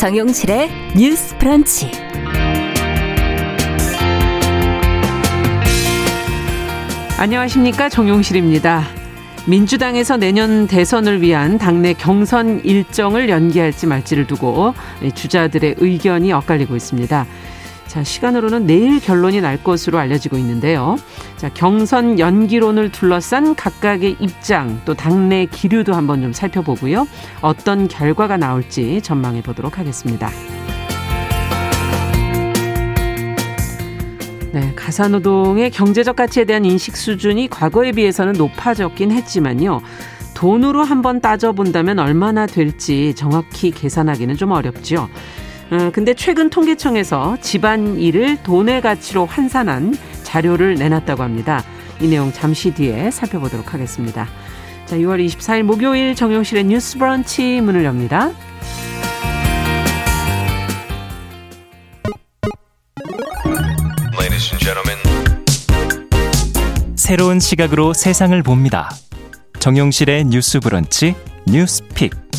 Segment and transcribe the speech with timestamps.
[0.00, 1.90] 정용실의 뉴스 프런치.
[7.18, 7.90] 안녕하십니까.
[7.90, 8.86] 정용실입니다.
[9.46, 14.72] 민주당에서 내년 대선을 위한 당내 경선 일정을 연기할지 말지를 두고
[15.14, 17.26] 주자들의 의견이 엇갈리고 있습니다.
[17.86, 20.96] 자, 시간으로는 내일 결론이 날 것으로 알려지고 있는데요.
[21.40, 27.08] 자, 경선 연기론을 둘러싼 각각의 입장, 또 당내 기류도 한번 좀 살펴보고요.
[27.40, 30.28] 어떤 결과가 나올지 전망해 보도록 하겠습니다.
[34.52, 39.80] 네, 가사노동의 경제적 가치에 대한 인식 수준이 과거에 비해서는 높아졌긴 했지만요.
[40.34, 45.08] 돈으로 한번 따져본다면 얼마나 될지 정확히 계산하기는 좀 어렵죠.
[45.70, 49.94] 어, 근데 최근 통계청에서 집안 일을 돈의 가치로 환산한
[50.30, 51.64] 자료를 내놨다고 합니다.
[52.00, 54.28] 이 내용 잠시 뒤에 살펴보도록 하겠습니다.
[54.86, 58.30] 자, 6월 24일 목요일 정용실의 뉴스 브런치 문을 엽니다.
[66.94, 68.88] 새로운 시각으로 세상을 봅니다.
[69.58, 72.29] 정용실의 뉴스 브런치 뉴스 pick.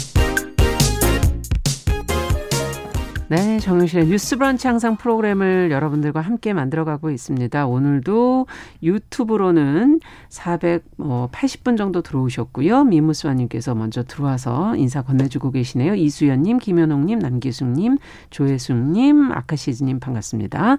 [3.31, 7.65] 네, 정용실의 뉴스 브런치 항상 프로그램을 여러분들과 함께 만들어가고 있습니다.
[7.65, 8.45] 오늘도
[8.83, 12.83] 유튜브로는 480분 정도 들어오셨고요.
[12.83, 15.95] 미무스와님께서 먼저 들어와서 인사 건네주고 계시네요.
[15.95, 17.99] 이수연님, 김현옥님, 남기숙님,
[18.31, 20.77] 조혜숙님, 아카시즈님 반갑습니다.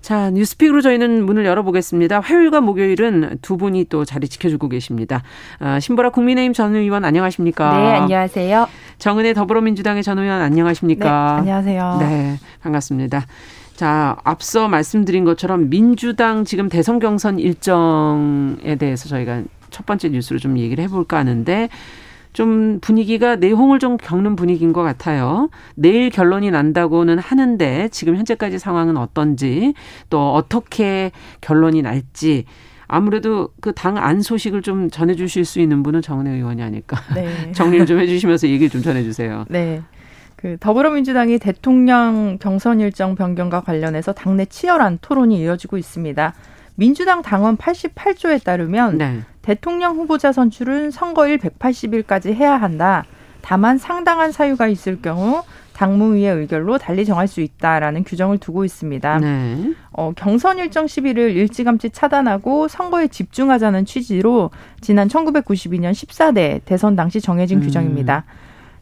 [0.00, 2.20] 자, 뉴스픽으로 저희는 문을 열어보겠습니다.
[2.20, 5.22] 화요일과 목요일은 두 분이 또 자리 지켜주고 계십니다.
[5.58, 7.78] 아, 신보라 국민의힘 전 의원 안녕하십니까?
[7.78, 8.66] 네, 안녕하세요.
[8.98, 11.04] 정은혜 더불어민주당의 전 의원 안녕하십니까?
[11.04, 11.96] 네, 안녕하세요.
[12.00, 13.26] 네, 반갑습니다.
[13.76, 20.58] 자, 앞서 말씀드린 것처럼 민주당 지금 대선 경선 일정에 대해서 저희가 첫 번째 뉴스로 좀
[20.58, 21.68] 얘기를 해볼까 하는데
[22.32, 25.50] 좀 분위기가 내홍을 좀 겪는 분위기인 것 같아요.
[25.74, 29.74] 내일 결론이 난다고는 하는데 지금 현재까지 상황은 어떤지
[30.10, 31.10] 또 어떻게
[31.40, 32.44] 결론이 날지
[32.86, 36.96] 아무래도 그 당 안 소식을 좀 전해주실 수 있는 분은 정은혜 의원이 아닐까.
[37.14, 37.50] 네.
[37.52, 39.46] 정리를 좀 해주시면서 얘기를 좀 전해주세요.
[39.48, 39.82] 네.
[40.36, 46.34] 그 더불어민주당이 대통령 경선 일정 변경과 관련해서 당내 치열한 토론이 이어지고 있습니다.
[46.76, 49.20] 민주당 당원 88조에 따르면 네.
[49.50, 53.04] 대통령 후보자 선출은 선거일 180일까지 해야 한다.
[53.42, 59.18] 다만 상당한 사유가 있을 경우 당무위의 의결로 달리 정할 수 있다라는 규정을 두고 있습니다.
[59.18, 59.72] 네.
[59.90, 67.58] 어, 경선 일정 시비를 일찌감치 차단하고 선거에 집중하자는 취지로 지난 1992년 14대 대선 당시 정해진
[67.58, 67.62] 음.
[67.64, 68.26] 규정입니다.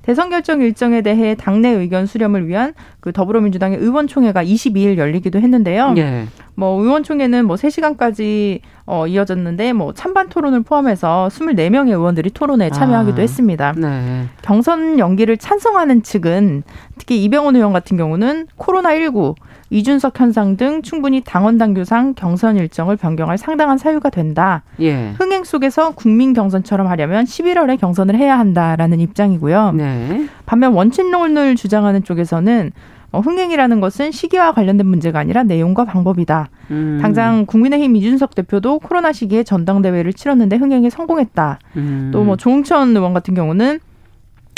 [0.02, 2.74] 대선 결정 일정에 대해 당내 의견 수렴을 위한
[3.08, 5.94] 그 더불어민주당의 의원총회가 22일 열리기도 했는데요.
[5.96, 6.26] 예.
[6.54, 13.20] 뭐 의원총회는 뭐 3시간까지 어 이어졌는데 뭐 찬반 토론을 포함해서 24명의 의원들이 토론에 참여하기도 아,
[13.20, 13.72] 했습니다.
[13.78, 14.24] 네.
[14.42, 16.64] 경선 연기를 찬성하는 측은
[16.98, 19.36] 특히 이병헌 의원 같은 경우는 코로나 19
[19.70, 24.62] 이준석 현상 등 충분히 당원 당규상 경선 일정을 변경할 상당한 사유가 된다.
[24.80, 25.14] 예.
[25.18, 29.72] 흥행 속에서 국민 경선처럼 하려면 11월에 경선을 해야 한다라는 입장이고요.
[29.72, 30.28] 네.
[30.44, 32.72] 반면 원칙론을 주장하는 쪽에서는
[33.10, 36.50] 어, 흥행이라는 것은 시기와 관련된 문제가 아니라 내용과 방법이다.
[36.70, 36.98] 음.
[37.00, 41.58] 당장 국민의힘 이준석 대표도 코로나 시기에 전당대회를 치렀는데 흥행에 성공했다.
[41.76, 42.10] 음.
[42.12, 43.80] 또뭐 조홍천 의원 같은 경우는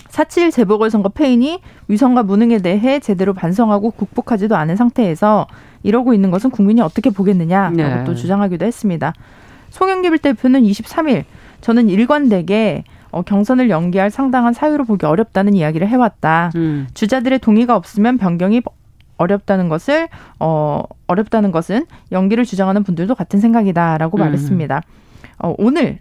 [0.08, 5.46] 사칠 재보궐선거 패인이 위선과 무능에 대해 제대로 반성하고 극복하지도 않은 상태에서
[5.84, 8.04] 이러고 있는 것은 국민이 어떻게 보겠느냐라고 네.
[8.04, 9.14] 또 주장하기도 했습니다.
[9.70, 11.24] 송영길 대표는 23일
[11.60, 16.52] 저는 일관되게 어, 경선을 연기할 상당한 사유로 보기 어렵다는 이야기를 해왔다.
[16.56, 16.88] 음.
[16.94, 18.62] 주자들의 동의가 없으면 변경이
[19.16, 24.20] 어렵다는 것을 어 어렵다는 것은 연기를 주장하는 분들도 같은 생각이다라고 음.
[24.20, 24.82] 말했습니다.
[25.40, 25.98] 어, 오늘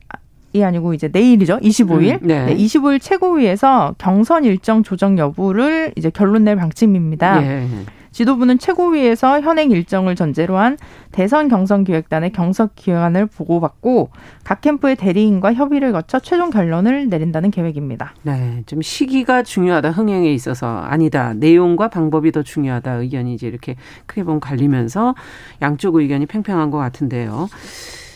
[0.53, 1.59] 이 아니고 이제 내일이죠.
[1.59, 2.21] 25일.
[2.21, 2.45] 음, 네.
[2.45, 2.55] 네.
[2.55, 7.43] 25일 최고위에서 경선 일정 조정 여부를 이제 결론 낼 방침입니다.
[7.43, 7.67] 예.
[8.11, 10.77] 지도부는 최고위에서 현행 일정을 전제로 한
[11.11, 14.09] 대선 경선 기획단의 경선 기획안을 보고받고
[14.43, 18.13] 각 캠프의 대리인과 협의를 거쳐 최종 결론을 내린다는 계획입니다.
[18.23, 19.91] 네, 좀 시기가 중요하다.
[19.91, 21.33] 흥행에 있어서 아니다.
[21.33, 22.93] 내용과 방법이 더 중요하다.
[22.93, 23.75] 의견이 이제 이렇게
[24.05, 25.15] 크게 보면 갈리면서
[25.61, 27.49] 양쪽 의견이 팽팽한 것 같은데요.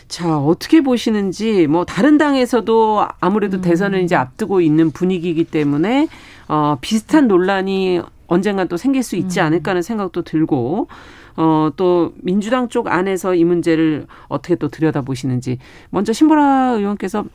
[0.08, 3.62] 자, 어떻게 보시는지, 뭐, 다른 당에서도 아무래도 음.
[3.62, 6.08] 대선을 이제 앞두고 있는 분위기이기 때문에,
[6.48, 8.00] 어, 비슷한 논란이
[8.34, 9.46] 언젠간 또 생길 수 있지 음.
[9.46, 10.88] 않을까 하는 생각도 들고,
[11.36, 15.60] 어, 또 민주당 쪽 안에서 이 문제를 어떻게 또 들여다보시는지.
[15.90, 17.26] 먼저 신보라 의원께서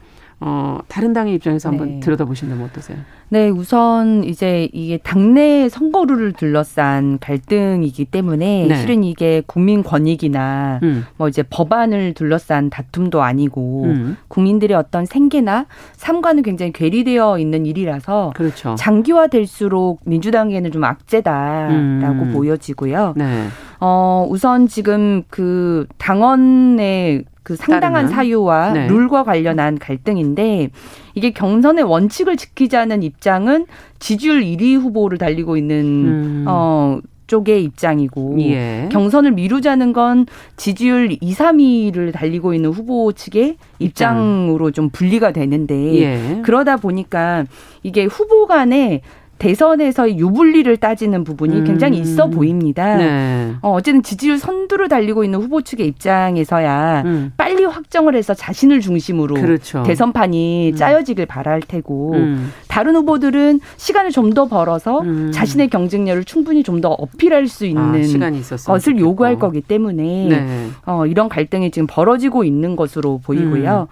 [0.41, 2.01] 어, 다른 당의 입장에서 한번 네.
[2.01, 2.99] 들여다보신다면 어떠세요?
[3.31, 8.77] 네, 우선 이제 이게 당내 선거루를 둘러싼 갈등이기 때문에 네.
[8.77, 11.07] 실은 이게 국민 권익이나 음.
[11.17, 14.17] 뭐 이제 법안을 둘러싼 다툼도 아니고 음.
[14.29, 18.77] 국민들의 어떤 생계나 삶과는 굉장히 괴리되어 있는 일이라서 그렇죠.
[18.79, 22.33] 장기화될수록 민주당에는 좀 악재다라고 음.
[22.33, 23.15] 보여지고요.
[23.17, 23.49] 네.
[23.81, 28.13] 어, 우선 지금 그 당원의 그 상당한 따르면?
[28.13, 28.87] 사유와 네.
[28.89, 30.71] 룰과 관련한 갈등인데
[31.15, 33.67] 이게 경선의 원칙을 지키자는 입장은
[33.99, 36.45] 지지율 1위 후보를 달리고 있는 음.
[36.47, 38.89] 어 쪽의 입장이고 예.
[38.91, 40.27] 경선을 미루자는 건
[40.57, 46.43] 지지율 2, 3위를 달리고 있는 후보 측의 입장으로 좀 분리가 되는데 예.
[46.43, 47.45] 그러다 보니까
[47.83, 49.03] 이게 후보 간에
[49.39, 51.65] 대선에서의 유불리를 따지는 부분이 음.
[51.65, 52.97] 굉장히 있어 보입니다.
[52.97, 53.53] 네.
[53.63, 57.33] 어, 어쨌든 지지율 선두를 달리고 있는 후보 측의 입장에서야 음.
[57.37, 59.83] 빨리 확정을 해서 자신을 중심으로 그렇죠.
[59.85, 60.77] 대선판이 음.
[60.77, 62.53] 짜여지길 바랄 테고 음.
[62.69, 65.31] 다른 후보들은 시간을 좀 더 벌어서 음.
[65.33, 68.99] 자신의 경쟁력을 충분히 좀 더 어필할 수 있는 아, 것을.
[69.01, 70.67] 요구할 거기 때문에 네.
[70.87, 73.89] 어, 이런 갈등이 지금 벌어지고 있는 것으로 보이고요.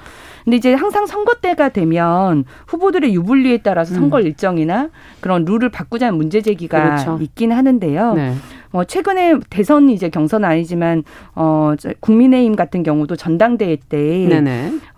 [0.47, 0.51] 음.
[0.51, 4.23] 근데 이제 항상 선거 때가 되면 후보들의 유불리에 따라서 선거 음.
[4.27, 4.91] 일정이나
[5.21, 7.19] 그런 룰을 바꾸자는 문제 제기가 그렇죠.
[7.21, 8.15] 있긴 하는데요.
[8.15, 8.35] 네.
[8.73, 11.03] 어, 최근에 대선 이제 경선 아니지만
[11.35, 14.29] 어 국민의힘 같은 경우도 전당대회 때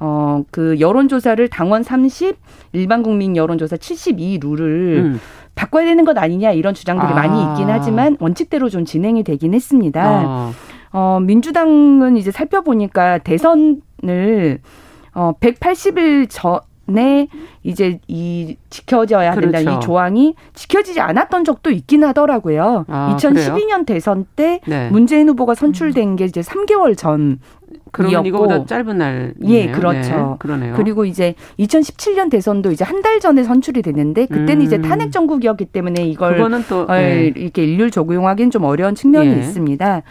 [0.00, 2.37] 어 그 여론조사를 당원 30,
[2.73, 5.21] 일반 국민 여론조사 72 룰을 음.
[5.55, 7.15] 바꿔야 되는 것 아니냐 이런 주장들이 아.
[7.15, 10.03] 많이 있긴 하지만 원칙대로 좀 진행이 되긴 했습니다.
[10.05, 10.53] 아.
[10.93, 14.61] 어, 민주당은 이제 살펴보니까 대선을
[15.19, 17.26] 어 180일 전에
[17.65, 19.79] 이제 이 지켜져야 된다 그렇죠.
[19.79, 22.85] 이 조항이 지켜지지 않았던 적도 있긴 하더라고요.
[22.88, 23.85] 아, 2012년 그래요?
[23.85, 24.88] 대선 때 네.
[24.91, 27.41] 문재인 후보가 선출된 게 이제 3개월 전
[27.91, 29.35] 그러면 이거보다 짧은 날.
[29.47, 29.99] 예, 그렇죠.
[30.17, 30.75] 네, 그러네요.
[30.76, 34.62] 그리고 이제 2017년 대선도 이제 한 달 전에 선출이 됐는데 그때는 음.
[34.62, 37.32] 이제 탄핵 정국이었기 때문에 이걸 그거는 또 네.
[37.35, 39.38] 이렇게 일률 적용하기는 좀 어려운 측면이 예.
[39.38, 40.03] 있습니다.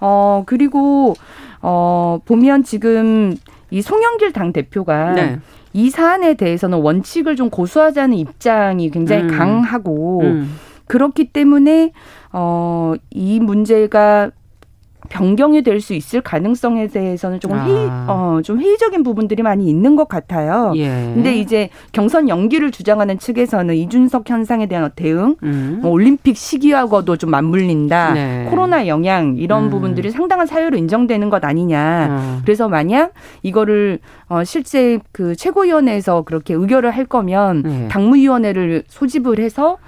[0.00, 1.14] 어 그리고
[1.62, 3.34] 어 보면 지금
[3.72, 5.38] 이 송영길 당 대표가 네.
[5.72, 9.28] 이 사안에 대해서는 원칙을 좀 고수하자는 입장이 굉장히 음.
[9.28, 10.54] 강하고 음.
[10.86, 11.92] 그렇기 때문에
[12.32, 14.30] 어 이 문제가
[15.12, 17.64] 변경이 될 수 있을 가능성에 대해서는 조금 아.
[17.66, 20.72] 회의, 어, 좀 회의적인 부분들이 많이 있는 것 같아요.
[20.76, 21.10] 예.
[21.12, 25.80] 근데 이제 경선 연기를 주장하는 측에서는 이준석 현상에 대한 대응, 음.
[25.82, 28.12] 뭐 올림픽 시기하고도 좀 맞물린다.
[28.14, 28.46] 네.
[28.48, 29.70] 코로나 영향 이런 음.
[29.70, 32.06] 부분들이 상당한 사유로 인정되는 것 아니냐.
[32.06, 32.40] 음.
[32.44, 33.12] 그래서 만약
[33.42, 33.98] 이거를
[34.28, 37.88] 어, 실제 그 최고위원회에서 그렇게 의결을 할 거면 네.
[37.88, 39.78] 당무위원회를 소집을 해서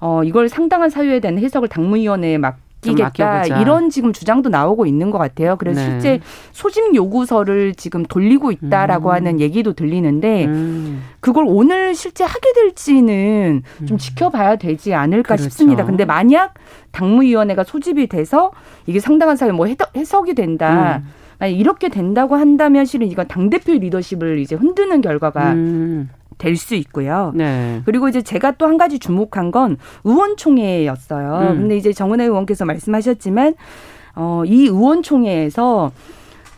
[0.00, 2.58] 어, 이걸 상당한 사유에 대한 해석을 당무위원회에 막
[2.90, 5.56] 맡기겠다 이런 지금 주장도 나오고 있는 것 같아요.
[5.56, 5.90] 그래서 네.
[5.90, 6.20] 실제
[6.52, 9.14] 소집 요구서를 지금 돌리고 있다라고 음.
[9.14, 11.02] 하는 얘기도 들리는데 음.
[11.20, 13.98] 그걸 오늘 실제 하게 될지는 좀 음.
[13.98, 15.44] 지켜봐야 되지 않을까 그렇죠.
[15.44, 15.84] 싶습니다.
[15.84, 16.54] 근데 만약
[16.92, 18.52] 당무위원회가 소집이 돼서
[18.86, 19.66] 이게 상당한 사회 뭐
[19.96, 21.02] 해석이 된다.
[21.04, 21.10] 음.
[21.48, 26.08] 이렇게 된다고 한다면 실은 이건 당 대표 리더십을 이제 흔드는 결과가 음.
[26.38, 27.32] 될 수 있고요.
[27.34, 27.82] 네.
[27.84, 31.50] 그리고 이제 제가 또 한 가지 주목한 건 의원총회였어요.
[31.52, 31.60] 음.
[31.60, 33.54] 근데 이제 정은혜 의원께서 말씀하셨지만
[34.16, 35.92] 어, 이 의원총회에서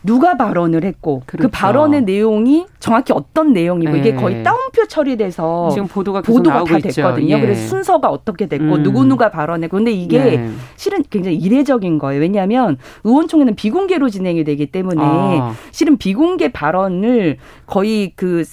[0.02, 1.49] 누가 발언을 했고 그 그렇죠.
[1.49, 3.99] 그 발언의 내용이 정확히 어떤 내용이고 네.
[3.99, 7.37] 이게 거의 따옴표 처리돼서 지금 보도가 보도가 다 됐거든요.
[7.37, 7.40] 예.
[7.40, 8.82] 그래서 순서가 어떻게 됐고 음.
[8.84, 10.50] 누구 누가 발언했고 근데 이게 네.
[10.76, 12.20] 실은 굉장히 이례적인 거예요.
[12.20, 15.54] 왜냐하면 의원총회는 비공개로 진행이 되기 때문에 아.
[15.73, 18.45] 실은 비공개 발언을 거의 그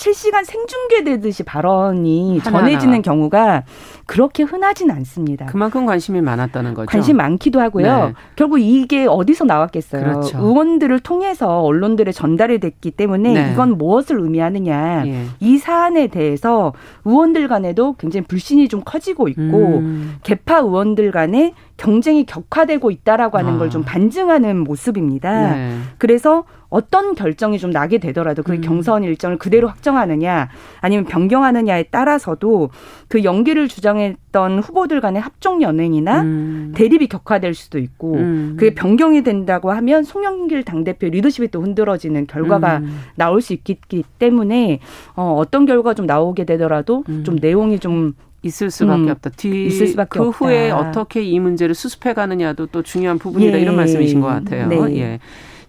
[0.00, 2.58] 실시간 생중계되듯이 발언이 하나하나.
[2.58, 3.64] 전해지는 경우가
[4.06, 5.44] 그렇게 흔하진 않습니다.
[5.44, 6.86] 그만큼 관심이 많았다는 거죠.
[6.86, 8.06] 관심 많기도 하고요.
[8.06, 8.12] 네.
[8.34, 10.02] 결국 이게 어디서 나왔겠어요.
[10.02, 10.38] 그렇죠.
[10.38, 13.52] 의원들을 통해서 언론들에 전달이 됐기 때문에 네.
[13.52, 15.06] 이건 무엇을 의미하느냐.
[15.06, 15.26] 예.
[15.38, 16.72] 이 사안에 대해서
[17.04, 20.16] 의원들 간에도 굉장히 불신이 좀 커지고 있고 음.
[20.22, 23.58] 개파 의원들 간에 경쟁이 격화되고 있다라고 하는 아.
[23.58, 25.54] 걸좀 반증하는 모습입니다.
[25.54, 25.76] 네.
[25.98, 28.60] 그래서 어떤 결정이 좀 나게 되더라도 그 음.
[28.60, 30.48] 경선 일정을 그대로 확정하느냐
[30.80, 32.70] 아니면 변경하느냐에 따라서도
[33.08, 36.72] 그 연기를 주장했던 후보들 간의 합종 연행이나 음.
[36.74, 38.56] 대립이 격화될 수도 있고 음.
[38.56, 43.00] 그게 변경이 된다고 하면 송영길 당대표 리더십이 또 흔들어지는 결과가 음.
[43.16, 44.78] 나올 수 있기 때문에
[45.16, 47.24] 어, 어떤 결과가 좀 나오게 되더라도 음.
[47.24, 49.30] 좀 내용이 좀 있을 수밖에 음, 없다.
[49.36, 50.38] 뒤 있을 수밖에 그 없다.
[50.38, 53.60] 후에 어떻게 이 문제를 수습해 가느냐도 또 중요한 부분이다 예.
[53.60, 54.66] 이런 말씀이신 것 같아요.
[54.68, 54.76] 네.
[54.96, 55.18] 예.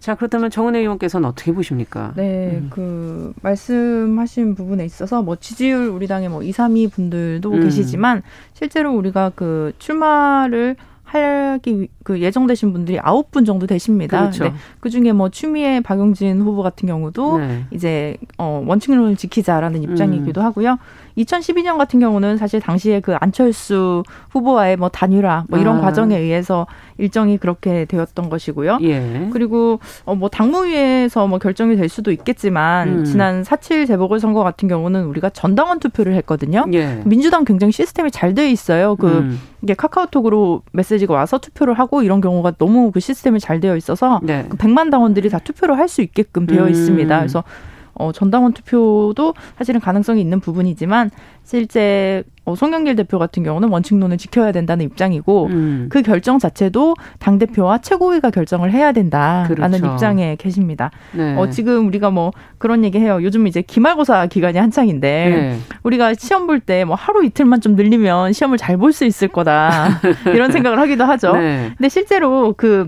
[0.02, 2.12] 자, 그렇다면 정은혜 의원께서는 어떻게 보십니까?
[2.16, 2.68] 네, 음.
[2.72, 7.64] 그 말씀하신 부분에 있어서 뭐 지지율 우리 당의 뭐 2, 3위 분들도 음.
[7.64, 14.22] 계시지만 실제로 우리가 그 출마를 하기 그 예정되신 분들이 아홉 분 정도 되십니다.
[14.22, 14.54] 그렇죠.
[14.80, 17.66] 그 중에 뭐 추미애 박용진 후보 같은 경우도 네.
[17.72, 20.46] 이제 어 원칙론을 지키자라는 입장이기도 음.
[20.46, 20.78] 하고요.
[21.18, 25.82] 2012년 같은 경우는 사실 당시에 그 안철수 후보와의 뭐 단일화 뭐 이런 아.
[25.82, 28.80] 과정에 의해서 일정이 그렇게 되었던 것이고요.
[28.84, 29.30] 예.
[29.34, 33.06] 그리고 어뭐 당무위에서 뭐 결정이 될 수도 있겠지만 음.
[33.06, 36.66] 지난 4.7 재보궐선거 같은 경우는 우리가 전당원 투표를 했거든요.
[36.74, 37.02] 예.
[37.06, 38.96] 민주당 굉장히 시스템이 잘 돼 있어요.
[38.96, 39.42] 그 음.
[39.62, 44.46] 이게 카카오톡으로 메시지가 와서 투표를 하고 이런 경우가 너무 그 시스템이 잘 되어 있어서 네.
[44.48, 46.70] 그 100만 당원들이 다 투표를 할 수 있게끔 되어 음.
[46.70, 47.18] 있습니다.
[47.18, 47.44] 그래서
[47.94, 51.12] 어, 전당원 투표도 사실은 가능성이 있는 부분이지만
[51.44, 55.88] 실제 어, 송영길 대표 같은 경우는 원칙론을 지켜야 된다는 입장이고 음.
[55.92, 59.94] 그 결정 자체도 당 대표와 최고위가 결정을 해야 된다라는 그렇죠.
[59.94, 60.90] 입장에 계십니다.
[61.12, 61.36] 네.
[61.36, 63.22] 어, 지금 우리가 뭐 그런 얘기해요.
[63.22, 65.58] 요즘 이제 기말고사 기간이 한창인데 네.
[65.84, 70.00] 우리가 시험 볼 때 뭐 하루 이틀만 좀 늘리면 시험을 잘 볼 수 있을 거다
[70.34, 71.34] 이런 생각을 하기도 하죠.
[71.34, 71.72] 네.
[71.78, 72.88] 근데 실제로 그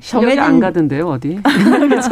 [0.00, 1.38] 정해진 안 가던데요 어디?
[1.42, 2.08] 그렇죠.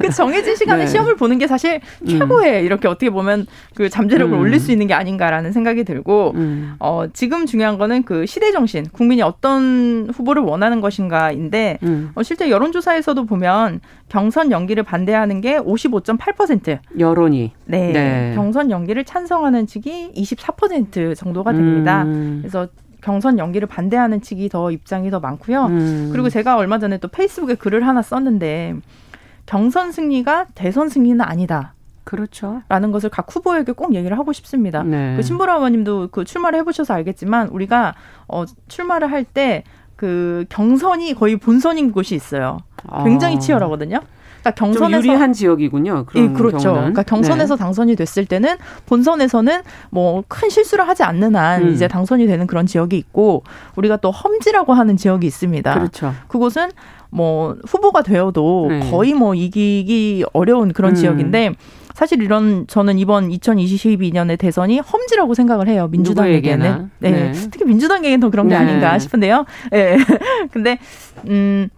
[0.00, 0.86] 그 정해진 시간에 네.
[0.86, 2.06] 시험을 보는 게 사실 음.
[2.06, 2.64] 최고의 음.
[2.64, 4.40] 이렇게 어떻게 보면 그 잠재력을 음.
[4.40, 6.74] 올릴 수 있는 게 아닌가라는 생각이 들고 음.
[6.78, 12.10] 어 지금 중요한 거는 그 시대 정신 국민이 어떤 후보를 원하는 것인가인데 음.
[12.14, 18.32] 어, 실제 여론조사에서도 보면 경선 연기를 반대하는 게 55.8% 여론이 네, 네.
[18.34, 22.02] 경선 연기를 찬성하는 측이 24% 정도가 됩니다.
[22.02, 22.40] 음.
[22.42, 22.68] 그래서
[23.02, 25.66] 경선 연기를 반대하는 측이 더 입장이 더 많고요.
[25.66, 26.08] 음.
[26.12, 28.76] 그리고 제가 얼마 전에 또 페이스북에 글을 하나 썼는데
[29.46, 31.74] 경선 승리가 대선 승리는 아니다.
[32.04, 32.62] 그렇죠.
[32.68, 34.82] 라는 것을 각 후보에게 꼭 얘기를 하고 싶습니다.
[34.82, 35.14] 네.
[35.16, 37.94] 그 신보라 의원님도 그 출마를 해보셔서 알겠지만 우리가
[38.28, 39.64] 어, 출마를 할 때
[40.02, 42.58] 그 경선이 거의 본선인 곳이 있어요.
[43.04, 43.38] 굉장히 아.
[43.38, 44.00] 치열하거든요.
[44.42, 46.04] 그러니까 경선에서 유리한 지역이군요.
[46.06, 46.58] 그런 예, 그렇죠.
[46.58, 46.80] 경우는.
[46.92, 47.58] 그러니까 경선에서 네.
[47.58, 48.56] 당선이 됐을 때는
[48.86, 51.72] 본선에서는 뭐 큰 실수를 하지 않는 한 음.
[51.72, 53.44] 이제 당선이 되는 그런 지역이 있고
[53.76, 55.74] 우리가 또 험지라고 하는 지역이 있습니다.
[55.74, 56.14] 그렇죠.
[56.28, 56.70] 그곳은
[57.10, 58.90] 뭐 후보가 되어도 네.
[58.90, 60.94] 거의 뭐 이기기 어려운 그런 음.
[60.94, 61.54] 지역인데
[61.94, 65.88] 사실 이런 저는 이번 2022년의 대선이 험지라고 생각을 해요.
[65.90, 66.90] 민주당에게는.
[67.00, 67.10] 네.
[67.10, 67.32] 네.
[67.32, 68.60] 특히 민주당에게는 더 그런 게 네.
[68.60, 69.44] 아닌가 싶은데요.
[69.72, 69.96] 예.
[69.96, 69.98] 네.
[70.50, 70.78] 근데
[71.28, 71.68] 음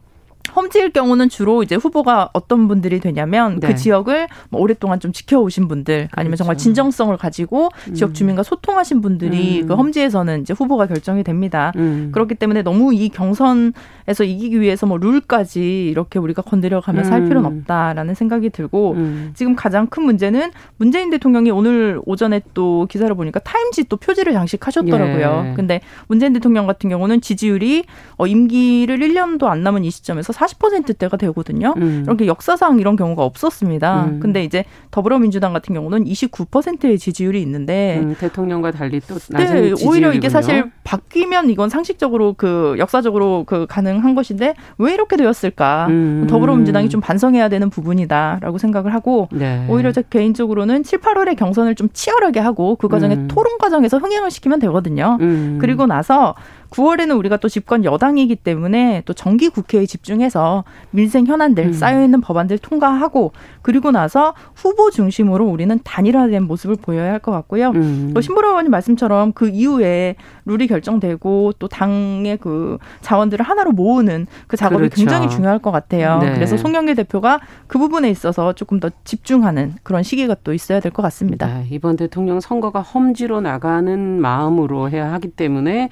[0.54, 3.72] 험지일 경우는 주로 이제 후보가 어떤 분들이 되냐면 그 네.
[3.72, 6.36] 그 지역을 뭐 오랫동안 좀 지켜오신 분들 아니면 그렇죠.
[6.38, 7.94] 정말 진정성을 가지고 음.
[7.94, 9.66] 지역 주민과 소통하신 분들이 음.
[9.66, 11.72] 그 험지에서는 이제 후보가 결정이 됩니다.
[11.76, 12.10] 음.
[12.12, 17.58] 그렇기 때문에 너무 이 경선에서 이기기 위해서 뭐 룰까지 이렇게 우리가 건드려가면서 할 필요는 음.
[17.60, 19.30] 없다라는 생각이 들고 음.
[19.34, 25.46] 지금 가장 큰 문제는 문재인 대통령이 오늘 오전에 또 기사를 보니까 타임지 또 표지를 장식하셨더라고요.
[25.50, 25.54] 예.
[25.54, 27.84] 근데 문재인 대통령 같은 경우는 지지율이
[28.16, 31.74] 어 임기를 1년도 안 남은 이 시점에서 40%대가 되거든요.
[31.76, 32.02] 음.
[32.06, 34.04] 이렇게 역사상 이런 경우가 없었습니다.
[34.04, 34.20] 음.
[34.20, 39.90] 근데 이제 더불어민주당 같은 경우는 29%의 지지율이 있는데 음, 대통령과 달리 또 낮은 네, 지지율이군요.
[39.90, 45.86] 오히려 이게 사실 바뀌면 이건 상식적으로 그 역사적으로 그 가능한 것인데 왜 이렇게 되었을까?
[45.88, 46.26] 음.
[46.28, 49.66] 더불어민주당이 좀 반성해야 되는 부분이다라고 생각을 하고 네.
[49.68, 53.28] 오히려 제 개인적으로는 7, 8월에 경선을 좀 치열하게 하고 그 과정에 음.
[53.28, 55.18] 토론 과정에서 흥행을 시키면 되거든요.
[55.20, 55.58] 음.
[55.60, 56.34] 그리고 나서
[56.74, 61.72] 9월에는 우리가 또 집권 여당이기 때문에 또 정기 국회에 집중해서 민생 현안들 음.
[61.72, 67.70] 쌓여 있는 법안들 통과하고 그리고 나서 후보 중심으로 우리는 단일화된 모습을 보여야 할 것 같고요.
[67.70, 68.10] 음.
[68.12, 74.56] 또 신보라 의원님 말씀처럼 그 이후에 룰이 결정되고 또 당의 그 자원들을 하나로 모으는 그
[74.56, 74.96] 작업이 그렇죠.
[74.96, 76.18] 굉장히 중요할 것 같아요.
[76.18, 76.34] 네.
[76.34, 81.02] 그래서 송영길 대표가 그 부분에 있어서 조금 더 집중하는 그런 시기가 또 있어야 될 것
[81.02, 81.46] 같습니다.
[81.46, 85.88] 네, 이번 대통령 선거가 험지로 나가는 마음으로 해야 하기 때문에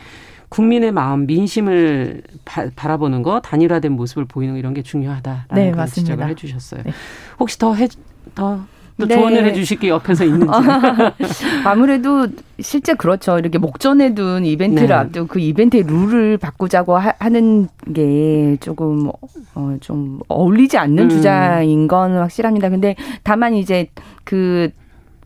[0.53, 6.29] 국민의 마음, 민심을 바, 라보는 거, 단일화된 모습을 보이는 이런 게 중요하다라는 네, 그런 지적을
[6.29, 6.83] 해주셨어요.
[6.85, 6.93] 네.
[7.41, 7.89] 혹시 더 해,
[8.35, 8.67] 더또
[8.99, 9.15] 네.
[9.15, 10.53] 조언을 해주실 게 옆에서 있는지.
[11.65, 12.29] 아무래도
[12.61, 13.39] 실제 그렇죠.
[13.39, 14.95] 이렇게 목전에 둔 이벤트를 네.
[14.95, 19.11] 앞두고 그 이벤트의 룰을 바꾸자고 하, 는게 조금
[19.55, 21.09] 어, 좀 어울리지 않는 음.
[21.09, 22.69] 주장인 건 확실합니다.
[22.69, 23.89] 근데 다만 이제
[24.25, 24.71] 그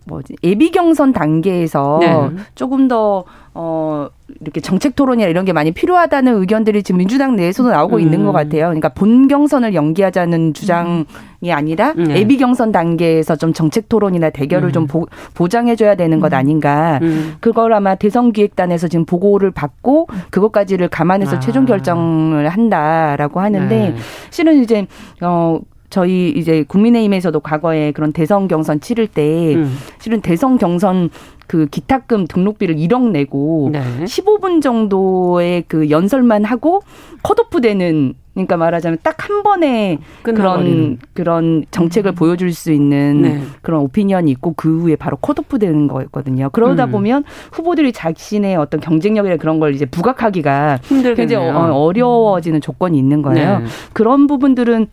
[0.07, 2.43] 뭐지 예비 경선 단계에서 네.
[2.55, 3.25] 조금 더
[3.59, 4.09] 어,
[4.41, 8.01] 이렇게 정책 토론이나 이런 게 많이 필요하다는 의견들이 지금 민주당 내에서도 나오고 음.
[8.01, 8.67] 있는 것 같아요.
[8.67, 11.07] 그러니까 본 경선을 연기하자는 주장이
[11.51, 12.05] 아니라 음.
[12.05, 12.19] 네.
[12.19, 14.73] 예비 경선 단계에서 좀 정책 토론이나 대결을 음.
[14.73, 16.39] 좀 보, 보장해줘야 되는 것 음.
[16.39, 16.99] 아닌가.
[17.03, 17.37] 음.
[17.41, 21.41] 그걸 아마 대선 기획단에서 지금 보고를 받고 그것까지를 감안해서 아.
[21.41, 23.97] 최종 결정을 한다라고 하는데 네.
[24.31, 24.87] 실은 이제
[25.23, 25.59] 어
[25.97, 29.75] 저희 이제 국민의힘에서도 과거에 그런 대선 경선 치를 때 음.
[29.99, 31.09] 실은 대선 경선
[31.47, 33.81] 그 기탁금 등록비를 1억 내고 네.
[34.05, 36.83] 15분 정도의 그 연설만 하고
[37.23, 42.15] 컷오프 되는 그러니까 말하자면 딱 한 번에 그런 그런 정책을 음.
[42.15, 43.41] 보여줄 수 있는 네.
[43.63, 46.51] 그런 오피니언이 있고 그 후에 바로 컷오프 되는 거였거든요.
[46.51, 46.91] 그러다 음.
[46.93, 51.15] 보면 후보들이 자신의 어떤 경쟁력이나 그런 걸 이제 부각하기가 힘들겠네요.
[51.17, 53.59] 굉장히 어, 어려워지는 조건이 있는 거예요.
[53.61, 53.65] 네.
[53.93, 54.89] 그런 부분들은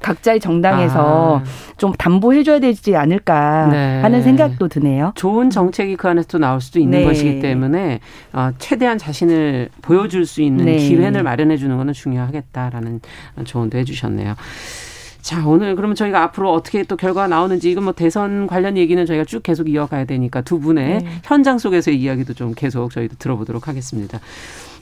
[0.00, 1.44] 각자의 정당에서 아.
[1.76, 4.00] 좀 담보해줘야 되지 않을까 네.
[4.00, 5.12] 하는 생각도 드네요.
[5.14, 7.04] 좋은 정책이 그 안에서 또 나올 수도 있는 네.
[7.04, 8.00] 것이기 때문에
[8.32, 10.76] 어, 최대한 자신을 보여줄 수 있는 네.
[10.76, 13.00] 기회를 마련해 주는 것은 중요하겠다라는
[13.44, 14.34] 조언도 해주셨네요.
[15.20, 19.24] 자, 오늘 그러면 저희가 앞으로 어떻게 또 결과가 나오는지 이건 뭐 대선 관련 얘기는 저희가
[19.24, 21.06] 쭉 계속 이어가야 되니까 두 분의 네.
[21.24, 24.20] 현장 속에서의 이야기도 좀 계속 저희도 들어보도록 하겠습니다.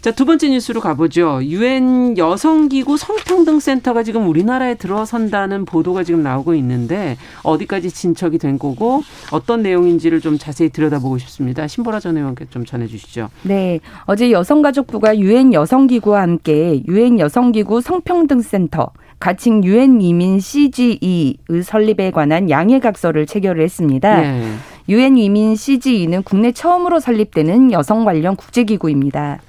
[0.06, 1.40] 자, 두 번째 뉴스로 가보죠.
[1.42, 9.62] 유엔 여성기구 성평등센터가 지금 우리나라에 들어선다는 보도가 지금 나오고 있는데 어디까지 진척이 된 거고 어떤
[9.62, 11.66] 내용인지를 좀 자세히 들여다보고 싶습니다.
[11.66, 13.30] 신보라 전 의원께 좀 전해주시죠.
[13.42, 22.48] 네, 어제 여성가족부가 유엔 여성기구와 함께 유엔 여성기구 성평등센터 가칭 유엔 이민 CGE의 설립에 관한
[22.48, 24.20] 양해각서를 체결을 했습니다.
[24.20, 24.52] 네.
[24.88, 25.22] 유엔 네.
[25.22, 29.40] 이민 CGE는 국내 처음으로 설립되는 여성 관련 국제기구입니다.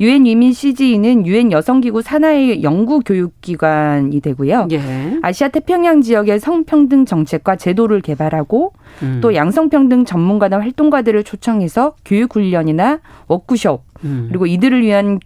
[0.00, 4.68] 유엔 위민 CG는 유엔 여성기구 산하의 연구 교육기관이 되고요.
[4.72, 4.80] 예.
[5.22, 8.72] 아시아 태평양 지역의 성평등 정책과 제도를 개발하고
[9.02, 9.18] 음.
[9.22, 14.26] 또 양성평등 전문가나 활동가들을 초청해서 교육 훈련이나 워크숍 음.
[14.28, 15.20] 그리고 이들을 위한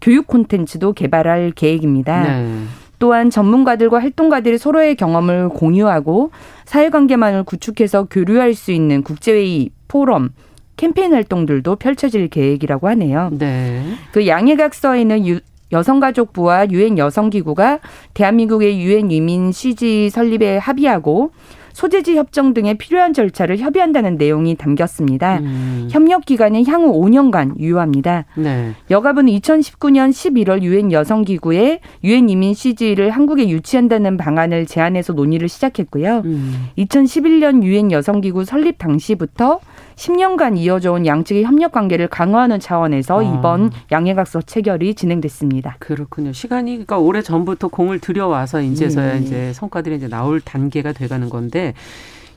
[0.00, 2.22] 교육 콘텐츠도 개발할 계획입니다.
[2.24, 2.64] 네.
[2.98, 6.30] 또한 전문가들과 활동가들이 서로의 경험을 공유하고
[6.66, 10.30] 사회관계만을 구축해서 교류할 수 있는 국제회의, 포럼,
[10.76, 13.30] 캠페인 활동들도 펼쳐질 계획이라고 하네요.
[13.32, 13.82] 네.
[14.12, 15.40] 그 양해각서에는 유,
[15.72, 17.80] 여성가족부와 유엔 여성기구가
[18.14, 21.32] 대한민국의 유엔 이민 CG 설립에 합의하고
[21.72, 25.38] 소재지 협정 등에 필요한 절차를 협의한다는 내용이 담겼습니다.
[25.38, 25.88] 음.
[25.90, 28.26] 협력 기간은 향후 5년간 유효합니다.
[28.36, 28.72] 네.
[28.90, 36.22] 여가부는 2019년 11월 유엔 여성기구에 유엔 이민 CG를 한국에 유치한다는 방안을 제안해서 논의를 시작했고요.
[36.24, 36.66] 음.
[36.78, 39.60] 2011년 유엔 여성기구 설립 당시부터
[39.96, 43.22] 10년간 이어져 온 양측의 협력 관계를 강화하는 차원에서 아.
[43.22, 45.76] 이번 양해각서 체결이 진행됐습니다.
[45.78, 46.32] 그렇군요.
[46.32, 49.20] 시간이 그러니까 오래 전부터 공을 들여와서 이제서야 네.
[49.20, 51.74] 이제 성과들이 이제 나올 단계가 돼가는 건데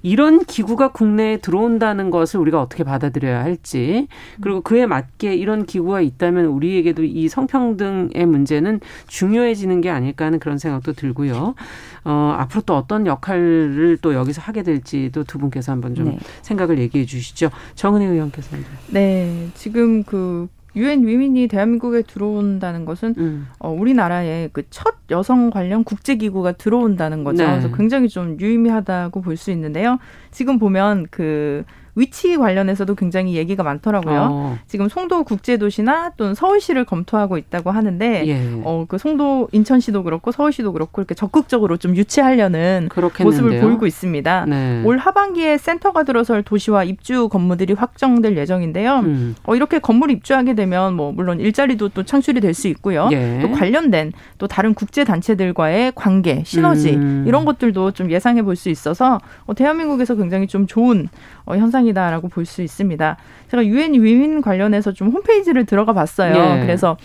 [0.05, 4.07] 이런 기구가 국내에 들어온다는 것을 우리가 어떻게 받아들여야 할지
[4.39, 10.59] 그리고 그에 맞게 이런 기구가 있다면 우리에게도 이 성평등의 문제는 중요해지는 게 아닐까 하는 그런
[10.59, 11.55] 생각도 들고요.
[12.03, 16.19] 어, 앞으로 또 어떤 역할을 또 여기서 하게 될지도 두 분께서 한번 좀 네.
[16.43, 17.49] 생각을 얘기해 주시죠.
[17.73, 18.63] 정은혜 의원께서는.
[18.89, 23.47] 네, 지금 그 유엔 위민이 대한민국에 들어온다는 것은 음.
[23.59, 27.43] 어, 우리나라에 그첫 여성 관련 국제기구가 들어온다는 거죠.
[27.43, 27.49] 네.
[27.51, 29.99] 그래서 굉장히 좀 유의미하다고 볼 수 있는데요.
[30.31, 31.63] 지금 보면 그
[31.95, 34.27] 위치 관련해서도 굉장히 얘기가 많더라고요.
[34.31, 34.57] 어.
[34.67, 38.61] 지금 송도 국제도시나 또는 서울시를 검토하고 있다고 하는데 예.
[38.63, 43.43] 어, 그 송도 인천시도 그렇고 서울시도 그렇고 이렇게 적극적으로 좀 유치하려는 그렇겠는데요.
[43.43, 44.45] 모습을 보이고 있습니다.
[44.45, 44.81] 네.
[44.83, 48.99] 올 하반기에 센터가 들어설 도시와 입주 건물들이 확정될 예정인데요.
[48.99, 49.35] 음.
[49.43, 53.09] 어, 이렇게 건물 입주하게 되면 뭐 물론 일자리도 또 창출이 될 수 있고요.
[53.11, 53.39] 예.
[53.41, 57.25] 또 관련된 또 다른 국제 단체들과의 관계, 시너지 음.
[57.27, 61.09] 이런 것들도 좀 예상해 볼 수 있어서 어, 대한민국에서 굉장히 좀 좋은
[61.45, 63.17] 어, 현상 이다라고 볼 수 있습니다.
[63.49, 66.33] 제가 유엔 Women 관련해서 좀 홈페이지를 들어가 봤어요.
[66.35, 66.61] 예.
[66.61, 66.97] 그래서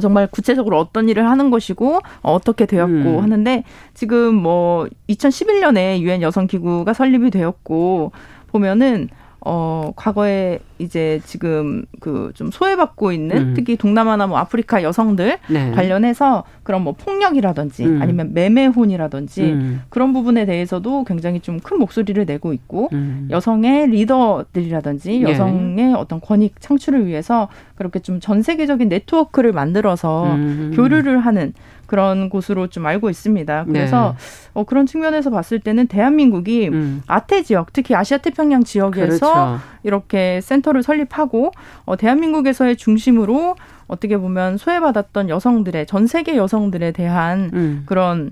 [0.00, 3.22] 정말 구체적으로 어떤 일을 하는 것이고 어떻게 되었고 음.
[3.22, 8.12] 하는데 지금 뭐 2011년에 유엔 여성 기구가 설립이 되었고
[8.48, 9.08] 보면은
[9.42, 13.54] 어, 과거에 이제 지금 그 좀 소외받고 있는 음.
[13.54, 15.70] 특히 동남아나 뭐 아프리카 여성들 네.
[15.72, 18.02] 관련해서 그런 뭐 폭력이라든지 음.
[18.02, 19.82] 아니면 매매혼이라든지 음.
[19.88, 23.28] 그런 부분에 대해서도 굉장히 좀 큰 목소리를 내고 있고 음.
[23.30, 25.30] 여성의 리더들이라든지 예.
[25.30, 25.92] 여성의 네.
[25.92, 30.72] 어떤 권익 창출을 위해서 그렇게 좀 전 세계적인 네트워크를 만들어서 음.
[30.74, 31.54] 교류를 하는
[31.90, 33.64] 그런 곳으로 좀 알고 있습니다.
[33.64, 34.50] 그래서 네.
[34.54, 37.02] 어, 그런 측면에서 봤을 때는 대한민국이 음.
[37.08, 39.58] 아태 지역, 특히 아시아 태평양 지역에서 그렇죠.
[39.82, 41.50] 이렇게 센터를 설립하고
[41.86, 43.56] 어, 대한민국에서의 중심으로
[43.88, 47.82] 어떻게 보면 소외받았던 여성들의 전 세계 여성들에 대한 음.
[47.86, 48.30] 그런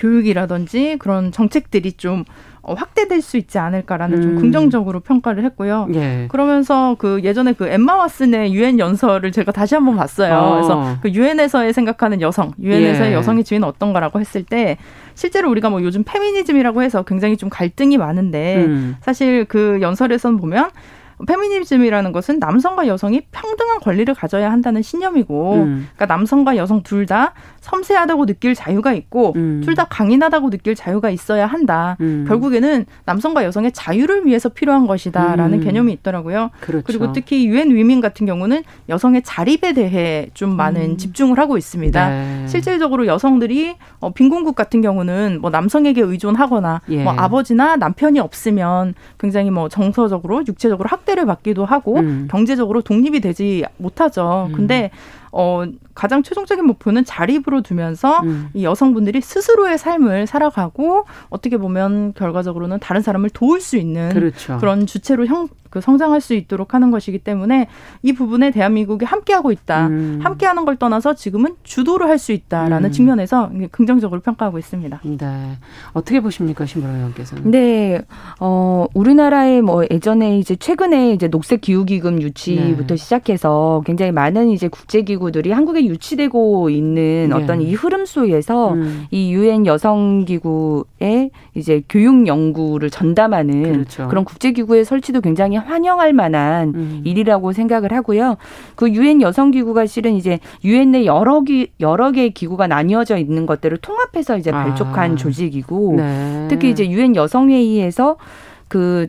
[0.00, 2.24] 교육이라든지 그런 정책들이 좀
[2.62, 4.22] 어, 확대될 수 있지 않을까라는 음.
[4.22, 5.88] 좀 긍정적으로 평가를 했고요.
[5.94, 6.26] 예.
[6.28, 10.34] 그러면서 그 예전에 그 엠마 왓슨의 유엔 연설을 제가 다시 한번 봤어요.
[10.34, 10.54] 어.
[10.54, 13.14] 그래서 그 유엔에서의 생각하는 여성, 유엔에서의 예.
[13.14, 14.76] 여성의 지위는 어떤가라고 했을 때
[15.14, 18.96] 실제로 우리가 뭐 요즘 페미니즘이라고 해서 굉장히 좀 갈등이 많은데 음.
[19.00, 20.70] 사실 그 연설에선 보면
[21.26, 25.88] 페미니즘이라는 것은 남성과 여성이 평등한 권리를 가져야 한다는 신념이고, 음.
[25.94, 29.62] 그러니까 남성과 여성 둘 다 섬세하다고 느낄 자유가 있고, 음.
[29.64, 31.96] 둘다 강인하다고 느낄 자유가 있어야 한다.
[32.00, 32.24] 음.
[32.28, 35.64] 결국에는 남성과 여성의 자유를 위해서 필요한 것이다라는 음.
[35.64, 36.50] 개념이 있더라고요.
[36.60, 36.84] 그렇죠.
[36.86, 40.96] 그리고 특히 유엔 위민 같은 경우는 여성의 자립에 대해 좀 많은 음.
[40.98, 42.08] 집중을 하고 있습니다.
[42.08, 42.46] 네.
[42.46, 47.02] 실질적으로 여성들이 어, 빈곤국 같은 경우는 뭐 남성에게 의존하거나 예.
[47.02, 52.28] 뭐 아버지나 남편이 없으면 굉장히 뭐 정서적으로 육체적으로 학대 를 받기도 하고 음.
[52.30, 54.48] 경제적으로 독립이 되지 못하죠.
[54.50, 54.52] 음.
[54.54, 54.90] 근데
[55.32, 58.48] 어, 가장 최종적인 목표는 자립으로 두면서 음.
[58.54, 64.58] 이 여성분들이 스스로의 삶을 살아가고 어떻게 보면 결과적으로는 다른 사람을 도울 수 있는 그렇죠.
[64.58, 67.66] 그런 주체로 형, 그 성장할 수 있도록 하는 것이기 때문에
[68.02, 69.88] 이 부분에 대한민국이 함께하고 있다.
[69.88, 70.20] 음.
[70.22, 72.92] 함께하는 걸 떠나서 지금은 주도를 할 수 있다라는 음.
[72.92, 75.00] 측면에서 긍정적으로 평가하고 있습니다.
[75.02, 75.26] 네.
[75.94, 77.50] 어떻게 보십니까, 신보라 의원께서는?
[77.50, 78.02] 네.
[78.38, 82.96] 어, 우리나라의 뭐 예전에 이제 최근에 이제 녹색 기후 기금 유치부터 네.
[82.96, 87.34] 시작해서 굉장히 많은 이제 국제 기구들이 한국에 유치되고 있는 네.
[87.34, 89.06] 어떤 이 흐름 속에서 음.
[89.10, 94.08] 이 유엔 여성 기구의 이제 교육 연구를 전담하는 그렇죠.
[94.08, 97.02] 그런 국제 기구의 설치도 굉장히 환영할 만한 음.
[97.04, 98.36] 일이라고 생각을 하고요.
[98.74, 103.46] 그 유엔 여성 기구가 실은 이제 유엔 내 여러 기 여러 개의 기구가 나뉘어져 있는
[103.46, 105.14] 것들을 통합해서 이제 발족한 아.
[105.16, 106.46] 조직이고 네.
[106.48, 108.16] 특히 이제 유엔 여성 회의에서
[108.68, 109.08] 그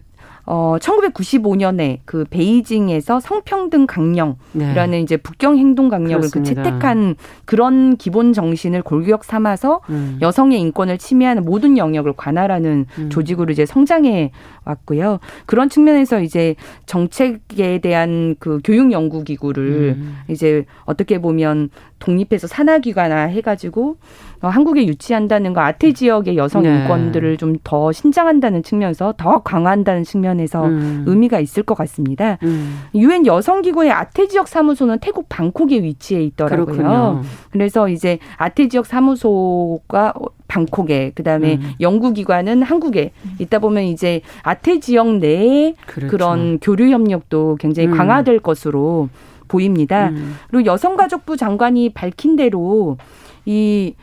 [0.53, 4.99] 어, 1995년에 그 베이징에서 성평등 강령이라는 네.
[4.99, 10.17] 이제 북경 행동 강령을 그 채택한 그런 기본 정신을 골격 삼아서 음.
[10.19, 13.09] 여성의 인권을 침해하는 모든 영역을 관할하는 음.
[13.09, 14.31] 조직으로 이제 성장해
[14.65, 15.19] 왔고요.
[15.45, 20.17] 그런 측면에서 이제 정책에 대한 그 교육 연구 기구를 음.
[20.27, 26.81] 이제 어떻게 보면 독립해서 산하기관화 해가지고 어, 한국에 유치한다는 거 아태 지역의 여성 네.
[26.81, 31.03] 인권들을 좀 더 신장한다는 측면에서 더 강화한다는 측면에서 음.
[31.05, 32.37] 의미가 있을 것 같습니다.
[32.43, 32.81] 음.
[32.95, 33.25] 유엔 음.
[33.27, 36.65] 여성기구의 아태 지역 사무소는 태국 방콕에 위치해 있더라고요.
[36.65, 37.21] 그렇군요.
[37.51, 40.13] 그래서 이제 아태 지역 사무소가
[40.47, 41.71] 방콕에 그다음에 음.
[41.79, 46.11] 연구 기관은 한국에 있다 보면 이제 아태 지역 내에 그렇죠.
[46.11, 47.97] 그런 교류 협력도 굉장히 음.
[47.97, 49.09] 강화될 것으로
[49.47, 50.09] 보입니다.
[50.09, 50.35] 음.
[50.49, 52.97] 그리고 여성가족부 장관이 밝힌 대로
[53.45, 53.93] 이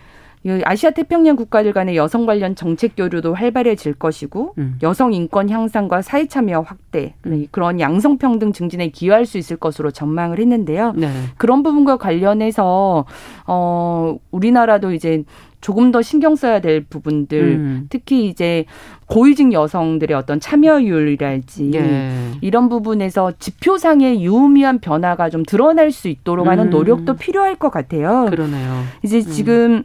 [0.64, 4.78] 아시아 태평양 국가들 간의 여성 관련 정책 교류도 활발해질 것이고 음.
[4.82, 7.46] 여성 인권 향상과 사회 참여 확대 음.
[7.50, 10.92] 그런 양성 평등 증진에 기여할 수 있을 것으로 전망을 했는데요.
[10.96, 11.10] 네.
[11.36, 13.04] 그런 부분과 관련해서
[13.46, 15.24] 어 우리나라도 이제
[15.60, 17.86] 조금 더 신경 써야 될 부분들 음.
[17.90, 18.64] 특히 이제
[19.06, 22.30] 고위직 여성들의 어떤 참여율이랄지 네.
[22.40, 26.70] 이런 부분에서 지표상의 유의미한 변화가 좀 드러날 수 있도록 하는 음.
[26.70, 28.26] 노력도 필요할 것 같아요.
[28.30, 28.84] 그러네요.
[29.02, 29.22] 이제 음.
[29.22, 29.84] 지금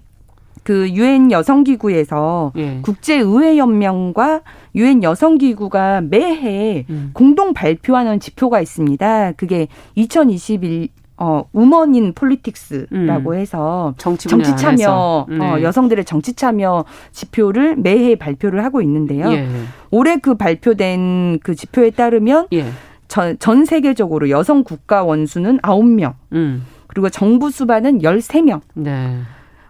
[0.64, 2.80] 그 유엔 여성기구에서 예.
[2.82, 4.42] 국제의회연명과
[4.76, 7.12] 유엔 여성기구가 매해 음.
[7.14, 9.34] 공동 발표하는 지표가 있습니다.
[9.34, 13.36] 그게 2021 어, Women in Politics라고 음.
[13.36, 15.40] 해서 정치, 정치 참여, 어, 네.
[15.40, 19.32] 어, 여성들의 정치 참여 지표를 매해 발표를 하고 있는데요.
[19.32, 19.48] 예.
[19.92, 22.66] 올해 그 발표된 그 지표에 따르면 예.
[23.08, 26.66] 전, 전 세계적으로 여성 국가 원수는 9명, 음.
[26.88, 28.62] 그리고 정부 수반은 13명.
[28.74, 29.20] 네.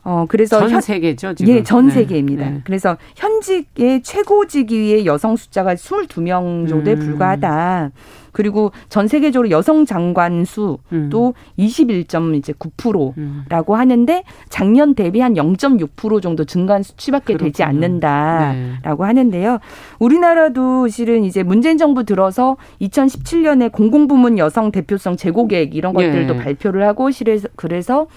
[0.06, 1.54] 어 그래서 전 현, 세계죠 지금.
[1.54, 1.94] 예, 전 네.
[1.94, 2.50] 세계입니다.
[2.50, 2.62] 네.
[2.66, 7.00] 그래서 현직의 최고 직위의 여성 숫자가 22명 정도에 음.
[7.00, 7.92] 불과하다.
[8.34, 11.10] 그리고 전 세계적으로 여성 장관 수도 음.
[11.58, 13.80] 21점 이제 9%라고 음.
[13.80, 17.50] 하는데 작년 대비 한 0.6% 정도 증가한 수치밖에 그렇군요.
[17.52, 19.08] 되지 않는다라고 네.
[19.08, 19.60] 하는데요.
[20.00, 26.44] 우리나라도 실은 이제 문재인 정부 들어서 2017년에 공공부문 여성 대표성 제고 계획 이런 것들도 네.
[26.44, 28.08] 발표를 하고 실에서 그래서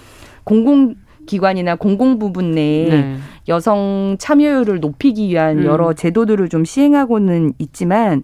[0.43, 0.95] 공공
[1.27, 3.17] 기관이나 공공 부분 내에 네.
[3.47, 5.65] 여성 참여율을 높이기 위한 음.
[5.65, 8.23] 여러 제도들을 좀 시행하고는 있지만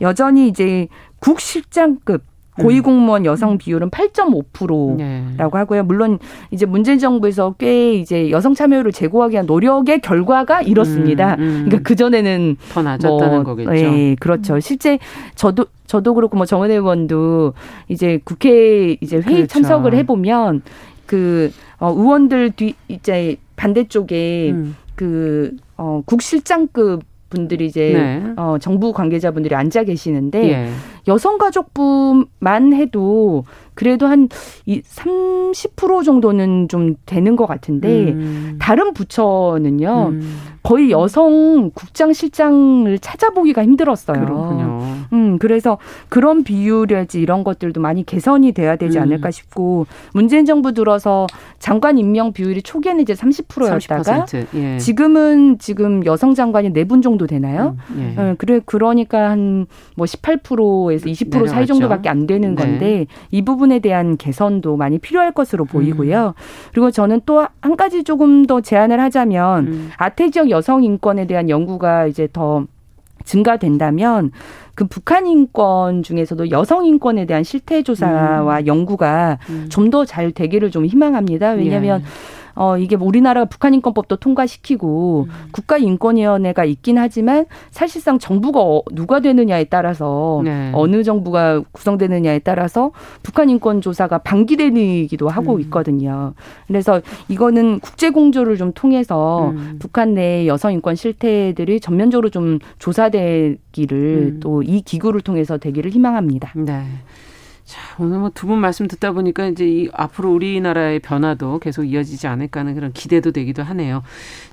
[0.00, 0.88] 여전히 이제
[1.20, 2.22] 국실장급
[2.58, 3.58] 고위공무원 여성 음.
[3.58, 5.26] 비율은 8.5%라고 네.
[5.36, 5.82] 하고요.
[5.84, 6.18] 물론
[6.50, 11.34] 이제 문재인 정부에서 꽤 이제 여성 참여율을 제고하기 위한 노력의 결과가 이렇습니다.
[11.34, 11.64] 음, 음.
[11.66, 13.70] 그러니까 그 전에는 더 낮았다는 뭐, 거겠죠.
[13.70, 14.58] 네, 그렇죠.
[14.60, 14.98] 실제
[15.34, 17.52] 저도 저도 그렇고 뭐 정원 의원도
[17.88, 19.46] 이제 국회 이제 회의 그렇죠.
[19.46, 20.62] 참석을 해보면
[21.06, 24.76] 그 어, 의원들 뒤 이제 반대쪽에 음.
[24.94, 28.32] 그 어, 국실장급 분들이 이제 네.
[28.36, 30.70] 어, 정부 관계자분들이 앉아 계시는데 예.
[31.08, 38.56] 여성가족부만 해도 그래도 한이30% 정도는 좀 되는 것 같은데 음.
[38.58, 40.38] 다른 부처는요 음.
[40.62, 44.18] 거의 여성 국장 실장을 찾아보기가 힘들었어요.
[44.24, 44.64] 그렇군요.
[44.82, 49.02] 음 음, 그래서 그런 비율이랄지 이런 것들도 많이 개선이 돼야 되지 음.
[49.04, 51.28] 않을까 싶고 문재인 정부 들어서
[51.60, 54.78] 장관 임명 비율이 초기에는 이제 30%였다가 30%, 예.
[54.78, 57.76] 지금은 지금 여성 장관이 네 분 정도 되나요?
[57.90, 58.20] 음, 예.
[58.20, 59.66] 어, 그래 그러니까 한
[59.96, 61.52] 뭐 18%에 서 20% 내려갔죠.
[61.54, 62.62] 사이 정도밖에 안 되는 네.
[62.62, 66.34] 건데 이 부분에 대한 개선도 많이 필요할 것으로 보이고요.
[66.36, 66.42] 음.
[66.72, 69.90] 그리고 저는 또 한 가지 조금 더 제안을 하자면 음.
[69.96, 72.64] 아태 지역 여성 인권에 대한 연구가 이제 더
[73.24, 74.30] 증가된다면
[74.76, 78.66] 그 북한 인권 중에서도 여성 인권에 대한 실태 조사와 음.
[78.66, 79.66] 연구가 음.
[79.68, 81.50] 좀더 잘 되기를 좀 희망합니다.
[81.52, 82.04] 왜냐하면 예.
[82.56, 85.32] 어 이게 우리나라가 북한 인권법도 통과시키고 음.
[85.52, 90.72] 국가인권위원회가 있긴 하지만 사실상 정부가 어, 누가 되느냐에 따라서 네.
[90.74, 92.92] 어느 정부가 구성되느냐에 따라서
[93.22, 95.60] 북한 인권 조사가 방기되기도 하고 음.
[95.60, 96.32] 있거든요.
[96.66, 99.76] 그래서 이거는 국제 공조를 좀 통해서 음.
[99.78, 104.40] 북한 내 여성 인권 실태들이 전면적으로 좀 조사되기를 음.
[104.40, 106.52] 또이 기구를 통해서 되기를 희망합니다.
[106.56, 106.84] 네.
[107.66, 112.28] 자, 오늘 뭐 두 분 말씀 듣다 보니까 이제 이 앞으로 우리나라의 변화도 계속 이어지지
[112.28, 114.02] 않을까 하는 그런 기대도 되기도 하네요.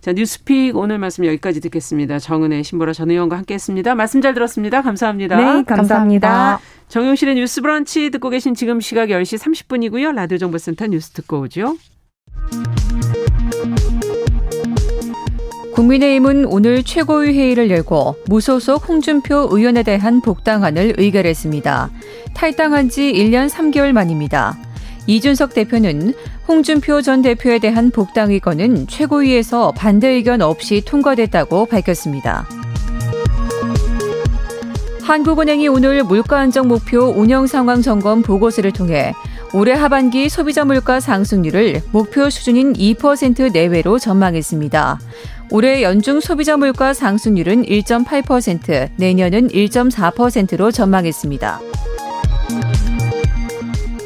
[0.01, 2.17] 자, 뉴스픽 오늘 말씀 여기까지 듣겠습니다.
[2.17, 3.93] 정은혜, 신보라 전 의원과 함께 했습니다.
[3.93, 4.81] 말씀 잘 들었습니다.
[4.81, 5.35] 감사합니다.
[5.35, 5.75] 네, 감사합니다.
[5.75, 6.59] 감사합니다.
[6.87, 10.13] 정용실의 뉴스 브런치 듣고 계신 지금 시각 10시 30분이고요.
[10.15, 11.75] 라디오 정보센터 뉴스 듣고 오죠.
[15.73, 21.89] 국민의힘은 오늘 최고위 회의를 열고 무소속 홍준표 의원에 대한 복당안을 의결했습니다.
[22.35, 24.55] 탈당한 지 1년 3개월 만입니다.
[25.07, 26.13] 이준석 대표는
[26.47, 32.47] 홍준표 전 대표에 대한 복당 의건은 최고위에서 반대 의견 없이 통과됐다고 밝혔습니다.
[35.01, 39.13] 한국은행이 오늘 물가 안정 목표 운영 상황 점검 보고서를 통해
[39.53, 44.99] 올해 하반기 소비자 물가 상승률을 목표 수준인 2% 내외로 전망했습니다.
[45.51, 51.59] 올해 연중 소비자 물가 상승률은 1.8%, 내년은 1.4%로 전망했습니다.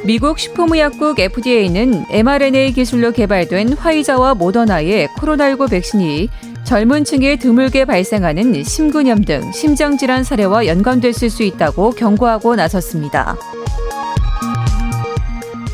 [0.06, 6.30] 미국 슈퍼무약국 FDA는 mRNA 기술로 개발된 화이자와 모더나의 코로나19 백신이
[6.64, 13.38] 젊은 층에 드물게 발생하는 심근염 등 심장질환 사례와 연관됐을 수 있다고 경고하고 나섰습니다.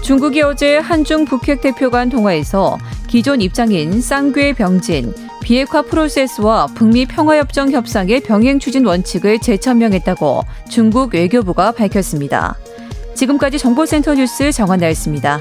[0.03, 5.13] 중국이 어제 한중 북핵 대표 간 통화에서 기존 입장인 쌍괴 병진,
[5.43, 12.57] 비핵화 프로세스와 북미 평화협정 협상의 병행 추진 원칙을 재천명했다고 중국 외교부가 밝혔습니다.
[13.13, 15.39] 지금까지 정보센터 뉴스 정한나였습니다.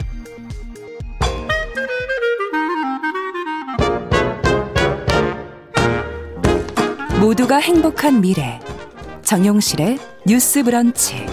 [7.20, 8.58] 모두가 행복한 미래
[9.22, 11.24] 정용실의 뉴스 브런치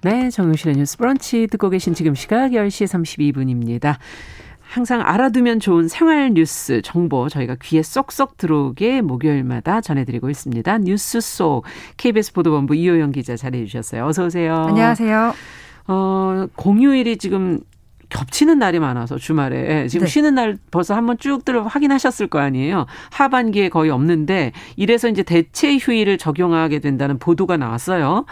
[0.00, 3.98] 네, 정용실의 뉴스 브런치 듣고 계신 지금 시각 10시 32분입니다.
[4.72, 10.78] 항상 알아두면 좋은 생활 뉴스 정보 저희가 귀에 쏙쏙 들어오게 목요일마다 전해드리고 있습니다.
[10.78, 11.66] 뉴스 속
[11.98, 14.06] KBS 보도본부 이호영 기자 잘해 주셨어요.
[14.06, 14.54] 어서 오세요.
[14.54, 15.34] 안녕하세요.
[15.88, 17.60] 어, 공휴일이 지금
[18.08, 20.10] 겹치는 날이 많아서 주말에 지금 네.
[20.10, 22.86] 쉬는 날 벌써 한번 쭉 들어 확인하셨을 거 아니에요.
[23.10, 28.24] 하반기에 거의 없는데 이래서 이제 대체 휴일을 적용하게 된다는 보도가 나왔어요.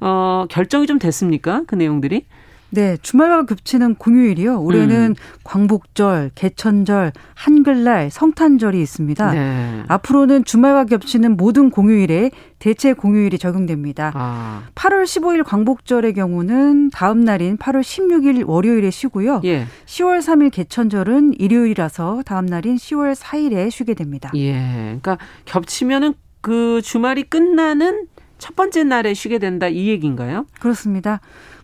[0.00, 1.62] 어, 결정이 좀 됐습니까?
[1.66, 2.24] 그 내용들이?
[2.70, 4.60] 네, 주말과 겹치는 공휴일이요.
[4.60, 5.14] 올해는 음.
[5.42, 9.32] 광복절, 개천절, 한글날, 성탄절이 있습니다.
[9.32, 9.82] 네.
[9.88, 14.12] 앞으로는 주말과 겹치는 모든 공휴일에 대체 공휴일이 적용됩니다.
[14.14, 14.64] 아.
[14.74, 19.40] 8월 15일 광복절의 경우는 다음 날인 8월 16일 월요일에 쉬고요.
[19.44, 19.66] 예.
[19.86, 24.30] 10월 3일 개천절은 일요일이라서 다음 날인 10월 4일에 쉬게 됩니다.
[24.34, 24.54] 예.
[25.00, 28.06] 그러니까 겹치면은 그 주말이 끝나는
[28.38, 30.46] 첫 번째 날에 쉬게 된다 이 얘기인가요?
[30.60, 31.20] 그렇습니다.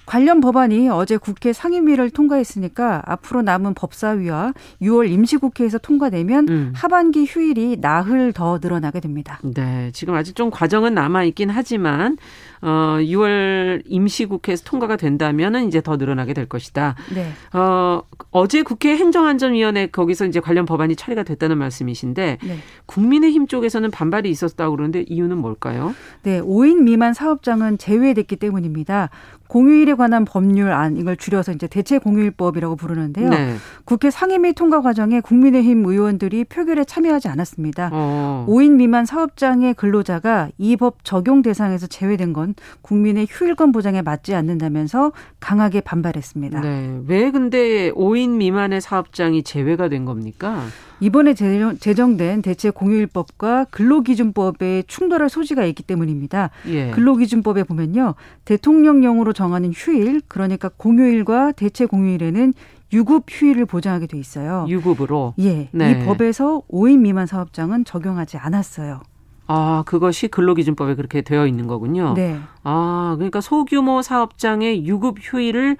[0.06, 6.72] 관련 법안이 어제 국회 상임위를 통과했으니까 앞으로 남은 법사위와 6월 임시국회에서 통과되면 음.
[6.74, 9.38] 하반기 휴일이 나흘 더 늘어나게 됩니다.
[9.42, 12.16] 네, 지금 아직 좀 과정은 남아 있긴 하지만
[12.64, 16.94] 어 6월 임시국회에서 통과가 된다면은 이제 더 늘어나게 될 것이다.
[17.14, 17.28] 네.
[17.52, 22.58] 어 어제 국회 행정안전위원회 거기서 이제 관련 법안이 처리가 됐다는 말씀이신데 네.
[22.86, 25.94] 국민의힘 쪽에서는 반발이 있었다고 그러는데 이유는 뭘까요?
[26.22, 29.10] 네, 5인 미만 사업장은 제외됐기 때문입니다.
[29.46, 33.28] 공휴일에 관한 법률안 이걸 줄여서 이제 대체 공휴일법이라고 부르는데요.
[33.28, 33.54] 네.
[33.84, 37.90] 국회 상임위 통과 과정에 국민의힘 의원들이 표결에 참여하지 않았습니다.
[37.92, 38.46] 어.
[38.48, 45.12] 5인 미만 사업장의 근로자가 이 법 적용 대상에서 제외된 건 국민의 휴일권 보장에 맞지 않는다면서
[45.40, 46.60] 강하게 반발했습니다.
[46.60, 47.00] 네.
[47.06, 50.62] 왜 근데 5인 미만의 사업장이 제외가 된 겁니까?
[51.00, 56.50] 이번에 제정된 대체 공휴일법과 근로기준법에 충돌할 소지가 있기 때문입니다.
[56.68, 56.90] 예.
[56.92, 58.14] 근로기준법에 보면요.
[58.44, 62.54] 대통령령으로 정하는 휴일, 그러니까 공휴일과 대체 공휴일에는
[62.92, 64.66] 유급 휴일을 보장하게 돼 있어요.
[64.68, 65.34] 유급으로?
[65.40, 65.68] 예.
[65.72, 65.90] 네.
[65.90, 69.00] 이 법에서 5인 미만 사업장은 적용하지 않았어요.
[69.46, 72.14] 아, 그것이 근로기준법에 그렇게 되어 있는 거군요.
[72.14, 72.38] 네.
[72.62, 75.76] 아, 그러니까 소규모 사업장의 유급 휴일을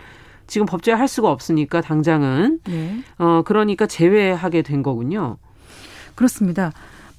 [0.46, 3.02] 지금 법제화 할 수가 없으니까 당장은 네.
[3.18, 5.38] 어 그러니까 제외하게 된 거군요.
[6.14, 6.72] 그렇습니다.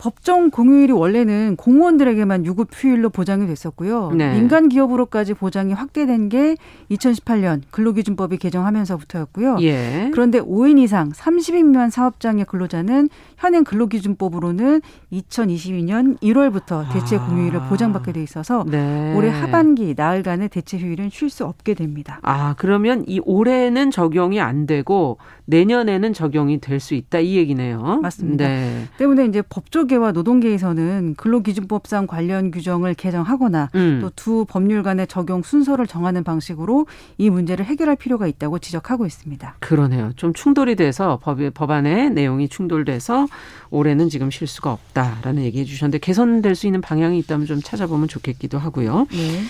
[0.06, 4.12] 법정 공휴일이 원래는 공무원들에게만 유급 휴일로 보장이 됐었고요.
[4.12, 4.36] 네.
[4.36, 6.58] 민간 기업으로까지 보장이 확대된 게
[6.91, 9.58] 2018년 근로기준법이 개정하면서부터였고요.
[9.62, 10.12] 예.
[10.13, 17.70] 그런데 5인 이상 30인 미만 사업장의 근로자는 현행 근로기준법으로는 2022년 1월부터 대체 공휴일을 아.
[17.70, 19.12] 보장받게 돼 있어서 네.
[19.15, 22.20] 올해 하반기 나흘간의 대체 휴일은 쉴 수 없게 됩니다.
[22.22, 28.02] 아 그러면 이 올해는 적용이 안 되고 내년에는 적용이 될 수 있다 이 얘기네요.
[28.04, 28.48] 맞습니다.
[28.48, 28.84] 네.
[28.98, 33.99] 때문에 이제 법조계 와 노동계에서는 근로기준법상 관련 규정을 개정하거나 음.
[34.01, 39.55] 또두 법률 간의 적용 순서를 정하는 방식으로 이 문제를 해결할 필요가 있다고 지적하고 있습니다.
[39.60, 40.12] 그러네요.
[40.15, 43.27] 좀 충돌이 돼서 법, 법안의 내용이 충돌돼서
[43.69, 48.58] 올해는 지금 실 수가 없다라는 얘기해 주셨는데 개선될 수 있는 방향이 있다면 좀 찾아보면 좋겠기도
[48.58, 49.08] 하고요.
[49.12, 49.41] 네.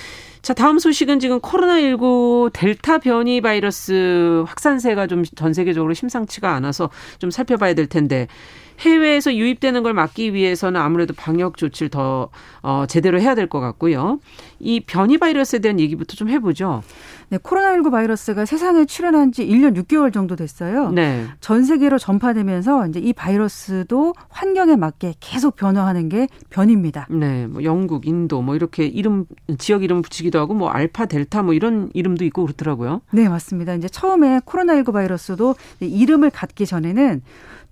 [0.41, 7.31] 자, 다음 소식은 지금 코로나19 델타 변이 바이러스 확산세가 좀 전 세계적으로 심상치가 않아서 좀
[7.31, 8.27] 살펴봐야 될 텐데
[8.79, 12.29] 해외에서 유입되는 걸 막기 위해서는 아무래도 방역 조치를 더
[12.61, 14.19] 어, 제대로 해야 될 것 같고요.
[14.59, 16.81] 이 변이 바이러스에 대한 얘기부터 좀 해보죠.
[17.29, 20.91] 네, 코로나19 바이러스가 세상에 출현한 지 1년 6개월 정도 됐어요.
[20.91, 21.25] 네.
[21.41, 27.07] 전 세계로 전파되면서 이제 이 바이러스도 환경에 맞게 계속 변화하는 게 변입니다.
[27.09, 29.25] 네, 뭐 영국, 인도 뭐 이렇게 이름
[29.57, 33.01] 지역 이름 붙이기도 하고 뭐 알파, 델타 뭐 이런 이름도 있고 그렇더라고요.
[33.11, 33.75] 네, 맞습니다.
[33.75, 37.21] 이제 처음에 코로나19 바이러스도 이름을 갖기 전에는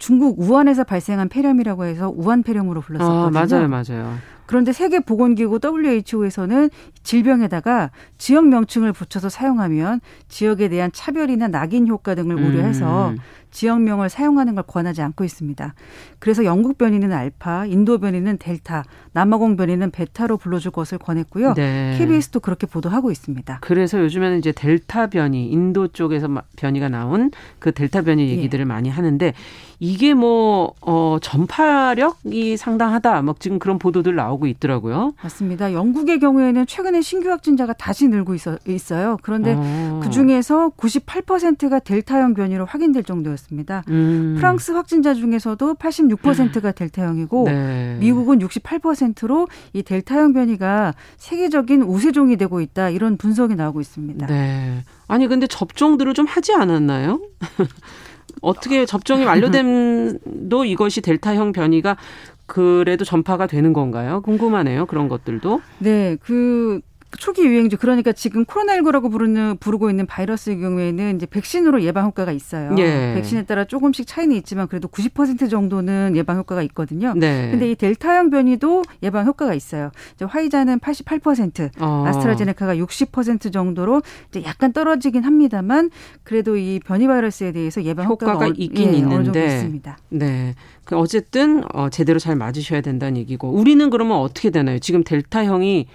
[0.03, 3.25] 중국 우한에서 발생한 폐렴이라고 해서 우한 폐렴으로 불렀었거든요.
[3.25, 4.17] 아, 맞아요, 맞아요.
[4.45, 6.69] 그런데 세계 보건기구 WHO에서는
[7.03, 13.17] 질병에다가 지역 명칭을 붙여서 사용하면 지역에 대한 차별이나 낙인 효과 등을 우려해서 음.
[13.51, 15.73] 지역명을 사용하는 걸 권하지 않고 있습니다.
[16.23, 21.53] 그래서 영국 변이는 알파, 인도 변이는 델타, 남아공 변이는 베타로 불러줄 것을 권했고요.
[21.55, 21.95] 네.
[21.97, 28.03] KBS도 그렇게 보도하고 있있습니다 그래서 요즘에는 이제 델타 변이, 인도 쪽에서 변이가 나온 그 델타
[28.03, 28.65] 변이 얘기들을 예.
[28.65, 29.33] 많이 하는데
[29.81, 33.21] 이게 뭐, 어, 전파력이 상당하다.
[33.23, 35.15] 막 지금 그런 보도들 나오고 있더라고요.
[35.21, 35.73] 맞습니다.
[35.73, 39.17] 영국의 경우에는 최근에 신규 확진자가 다시 늘고 있어, 있어요.
[39.23, 39.99] 그런데 어.
[40.01, 43.83] 그 중에서 98%가 델타형 변이로 확인될 정도였습니다.
[43.89, 44.35] 음.
[44.37, 47.97] 프랑스 확진자 중에서도 86%가 델타형이고 네.
[47.99, 52.89] 미국은 68%로 이 델타형 변이가 세계적인 우세종이 되고 있다.
[52.89, 54.27] 이런 분석이 나오고 있습니다.
[54.27, 54.83] 네.
[55.07, 57.21] 아니 근데 접종들을 좀 하지 않았나요?
[58.41, 61.97] 어떻게 접종이 완료됨도 이것이 델타형 변이가
[62.45, 64.21] 그래도 전파가 되는 건가요?
[64.21, 64.85] 궁금하네요.
[64.85, 65.61] 그런 것들도.
[65.79, 66.81] 네, 그
[67.17, 72.75] 초기 유행주 그러니까 지금 코로나19라고 부르는 부르고 있는 바이러스의 경우에는 이제 백신으로 예방 효과가 있어요.
[72.77, 73.13] 예.
[73.15, 77.13] 백신에 따라 조금씩 차이는 있지만 그래도 90% 정도는 예방 효과가 있거든요.
[77.15, 77.49] 네.
[77.51, 79.91] 근데 이 델타형 변이도 예방 효과가 있어요.
[80.15, 82.03] 이제 화이자는 88%, 어.
[82.07, 85.91] 아스트라제네카가 60% 정도로 이제 약간 떨어지긴 합니다만
[86.23, 89.97] 그래도 이 변이 바이러스에 대해서 예방 효과가, 효과가 어, 있긴 예, 있는데 있습니다.
[90.09, 90.55] 네.
[90.85, 94.79] 그 어쨌든 어 제대로 잘 맞으셔야 된다는 얘기고 우리는 그러면 어떻게 되나요?
[94.79, 95.87] 지금 델타형이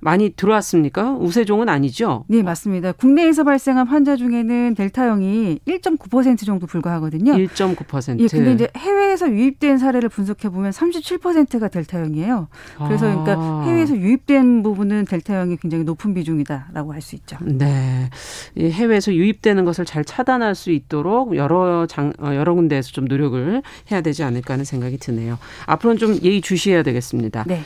[0.00, 1.12] 많이 들어왔습니까?
[1.14, 2.24] 우세종은 아니죠?
[2.28, 2.92] 네, 맞습니다.
[2.92, 7.32] 국내에서 발생한 환자 중에는 델타형이 1.9% 정도 불과하거든요.
[7.32, 8.20] 1.9%.
[8.20, 12.48] 예, 근데 이제 해외에서 유입된 사례를 분석해 보면 37%가 델타형이에요.
[12.86, 13.24] 그래서 아.
[13.24, 17.36] 그러니까 해외에서 유입된 부분은 델타형이 굉장히 높은 비중이다라고 할 수 있죠.
[17.40, 18.10] 네.
[18.56, 23.62] 이 해외에서 유입되는 것을 잘 차단할 수 있도록 여러 장 어, 여러 군데에서 좀 노력을
[23.90, 25.38] 해야 되지 않을까 하는 생각이 드네요.
[25.66, 27.44] 앞으로는 좀 예의 주시해야 되겠습니다.
[27.46, 27.62] 네.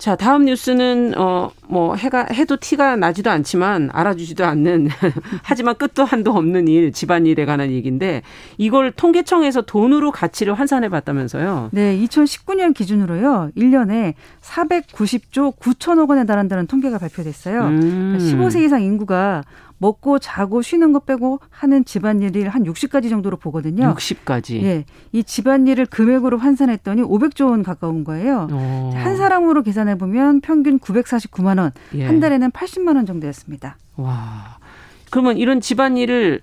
[0.00, 4.88] 자, 다음 뉴스는 어 뭐 해가 해도 티가 나지도 않지만 알아주지도 않는
[5.42, 8.22] 하지만 끝도 한도 없는 일, 집안일에 관한 얘기인데
[8.58, 11.68] 이걸 통계청에서 돈으로 가치를 환산해 봤다면서요.
[11.70, 13.50] 네, 2019년 기준으로요.
[13.56, 17.62] 1년에 490조 9천억 원에 달한다는 통계가 발표됐어요.
[17.62, 18.18] 음.
[18.20, 19.44] 15세 이상 인구가
[19.80, 23.94] 먹고 자고 쉬는 것 빼고 하는 집안일을 한 60가지 정도로 보거든요.
[23.94, 24.62] 60가지.
[24.62, 24.84] 예.
[25.10, 28.46] 이 집안일을 금액으로 환산했더니 500조 원 가까운 거예요.
[28.50, 28.54] 오.
[28.54, 28.92] 어.
[28.94, 32.04] 한 사람으로 계산해 보면 평균 949만 원, 예.
[32.06, 33.78] 한 달에는 80만 원 정도였습니다.
[33.96, 34.58] 와.
[35.10, 36.42] 그러면 이런 집안일을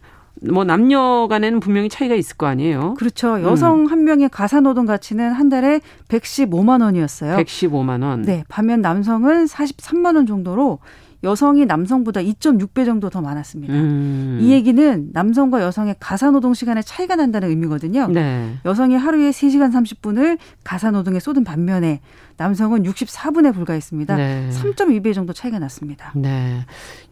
[0.49, 2.95] 뭐 남녀 간에는 분명히 차이가 있을 거 아니에요?
[2.95, 3.41] 그렇죠.
[3.41, 3.85] 여성 음.
[3.87, 7.37] 한 명의 가사 노동 가치는 한 달에 115만 원이었어요.
[7.37, 8.23] 115만 원.
[8.23, 8.43] 네.
[8.47, 10.79] 반면 남성은 43만 원 정도로
[11.23, 13.73] 여성이 남성보다 2.6배 정도 더 많았습니다.
[13.73, 14.37] 음.
[14.39, 18.07] 이 얘기는 남성과 여성의 가사 노동 시간에 차이가 난다는 의미거든요.
[18.07, 18.53] 네.
[18.65, 22.01] 여성이 하루에 3시간 30분을 가사 노동에 쏟은 반면에
[22.37, 24.15] 남성은 64분에 불과했습니다.
[24.15, 24.49] 네.
[24.51, 26.11] 3.2배 정도 차이가 났습니다.
[26.15, 26.59] 네.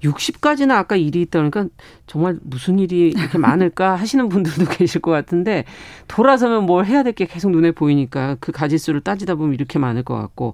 [0.04, 1.66] 60까지는 아까 일이 있다니까
[2.06, 5.66] 정말 무슨 일이 이렇게 많을까 하시는 분들도 계실 것 같은데
[6.08, 10.16] 돌아서면 뭘 해야 될 게 계속 눈에 보이니까 그 가지수를 따지다 보면 이렇게 많을 것
[10.16, 10.54] 같고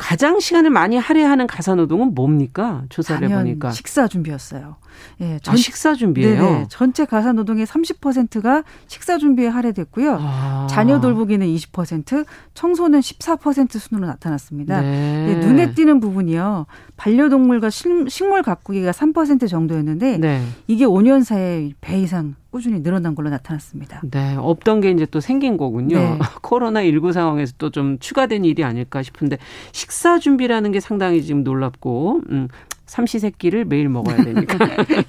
[0.00, 2.84] 가장 시간을 많이 할애하는 가사 노동은 뭡니까?
[2.88, 3.70] 조사를 해보니까.
[3.70, 4.76] 식사 준비였어요.
[5.20, 6.42] 예, 전, 아, 식사 준비예요.
[6.42, 10.18] 네네, 전체 가사 노동의 30%가 식사 준비에 할애됐고요.
[10.20, 10.66] 아.
[10.70, 14.80] 자녀 돌보기는 20%, 청소는 14% 순으로 나타났습니다.
[14.82, 15.26] 네.
[15.40, 16.66] 네, 눈에 띄는 부분이요.
[16.96, 20.42] 반려동물과 식물 가꾸기가 3% 정도였는데 네.
[20.66, 24.02] 이게 5년 사이에 배 이상 꾸준히 늘어난 걸로 나타났습니다.
[24.10, 25.96] 네, 없던 게 이제 또 생긴 거군요.
[25.96, 26.18] 네.
[26.42, 29.38] 코로나 19 상황에서 또 좀 추가된 일이 아닐까 싶은데
[29.70, 32.48] 식사 준비라는 게 상당히 지금 놀랍고 음,
[32.90, 34.58] 삼시세끼를 매일 먹어야 되니까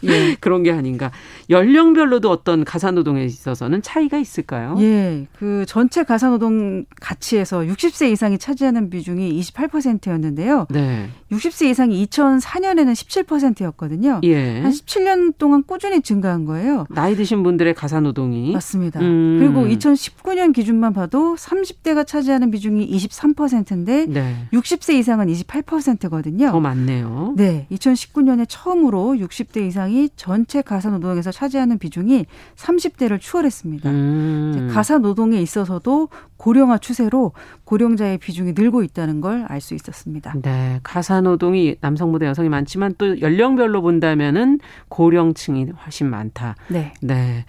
[0.04, 0.36] 예.
[0.40, 1.12] 그런 게 아닌가.
[1.50, 4.76] 연령별로도 어떤 가사노동에 있어서는 차이가 있을까요?
[4.80, 10.68] 예, 그 전체 가사노동 가치에서 60세 이상이 차지하는 비중이 28%였는데요.
[10.70, 11.10] 네.
[11.32, 14.22] 60세 이상이 2004년에는 17%였거든요.
[14.24, 14.62] 예.
[14.62, 16.86] 한 17년 동안 꾸준히 증가한 거예요.
[16.90, 19.00] 나이 드신 분들의 가사노동이 맞습니다.
[19.00, 19.38] 음.
[19.40, 24.36] 그리고 2019년 기준만 봐도 30대가 차지하는 비중이 23%인데 네.
[24.54, 26.52] 60세 이상은 28%거든요.
[26.52, 27.34] 더 많네요.
[27.38, 27.68] 네.
[27.72, 33.90] 2019년에 처음으로 60대 이상이 전체 가사 노동에서 차지하는 비중이 30대를 추월했습니다.
[33.90, 34.70] 음.
[34.74, 37.34] 가사 노동에 있어서도 고령화 추세로
[37.66, 40.34] 고령자의 비중이 늘고 있다는 걸 알 수 있었습니다.
[40.42, 44.60] 네, 가사 노동이 남성보다 여성이 많지만 또 연령별로 본다면은
[44.90, 46.56] 고령층이 훨씬 많다.
[46.68, 46.94] 네.
[47.02, 47.46] 네.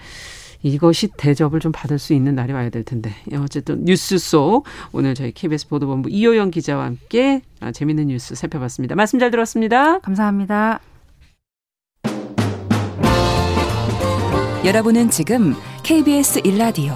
[0.63, 3.13] 이것이 대접을 좀 받을 수 있는 날이 와야 될 텐데.
[3.35, 8.95] 어쨌든 뉴스 속 오늘 저희 KBS 보도본부 이호영 기자와 함께 아, 재밌는 뉴스 살펴봤습니다.
[8.95, 9.99] 말씀 잘 들었습니다.
[10.01, 10.81] 감사합니다.
[14.65, 16.95] 여러분은 지금 KBS 일라디오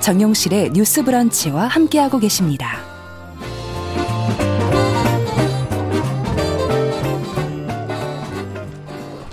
[0.00, 2.78] 정용실의 뉴스 브런치와 함께하고 계십니다.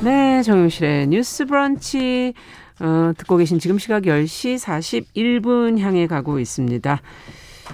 [0.02, 2.34] 네, 정용실의 뉴스 브런치
[2.80, 7.02] 어, 듣고 계신 지금 시각 10시 41분 향해 가고 있습니다.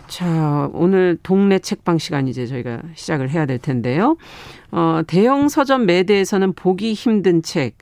[0.08, 4.18] 자, 오늘 동네 책방 시간 이제 저희가 시작을 해야 될 텐데요.
[4.72, 7.76] 어, 대형 서점 매대에서는 보기 힘든 책,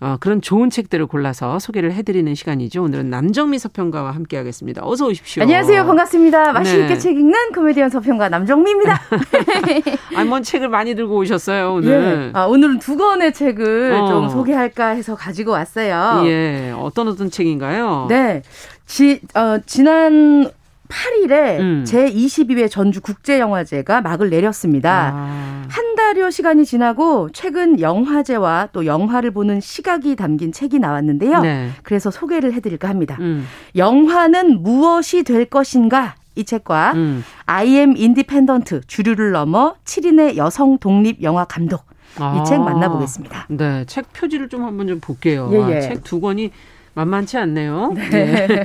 [0.00, 2.84] 어, 그런 좋은 책들을 골라서 소개를 해드리는 시간이죠.
[2.84, 4.82] 오늘은 남정미 서평가와 함께하겠습니다.
[4.84, 5.42] 어서 오십시오.
[5.42, 5.84] 안녕하세요.
[5.84, 6.52] 반갑습니다.
[6.52, 6.98] 맛있게 네.
[6.98, 9.00] 책 읽는 코미디언 서평가 남정미입니다.
[10.14, 11.90] 아니, 뭔 책을 많이 들고 오셨어요, 오늘?
[11.90, 12.38] 예.
[12.38, 14.08] 아, 오늘은 두 권의 책을 어.
[14.08, 16.22] 좀 소개할까 해서 가지고 왔어요.
[16.26, 16.72] 예.
[16.76, 18.06] 어떤 어떤 책인가요?
[18.08, 18.42] 네.
[18.86, 20.50] 지, 어, 지난
[20.88, 21.84] 8일에 음.
[21.86, 25.12] 제22회 전주 국제영화제가 막을 내렸습니다.
[25.14, 25.66] 아.
[25.68, 31.40] 한 달여 시간이 지나고 최근 영화제와 또 영화를 보는 시각이 담긴 책이 나왔는데요.
[31.40, 31.70] 네.
[31.82, 33.16] 그래서 소개를 해드릴까 합니다.
[33.20, 33.46] 음.
[33.76, 36.14] 영화는 무엇이 될 것인가?
[36.34, 37.24] 이 책과 음.
[37.46, 41.84] I am independent 주류를 넘어 7인의 여성 독립 영화 감독
[42.14, 42.64] 이책 아.
[42.64, 43.46] 만나보겠습니다.
[43.50, 45.50] 네, 책 표지를 좀 한번 좀 볼게요.
[45.52, 45.80] 예, 예.
[45.80, 46.50] 책두 권이
[46.98, 47.92] 만만치 않네요.
[47.94, 48.46] 네.
[48.48, 48.64] 네.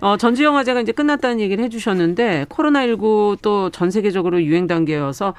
[0.00, 5.34] 어, 전주영화제가 이제 끝났다는 얘기를 해주셨는데 코로나19 또 전 세계적으로 유행 단계여서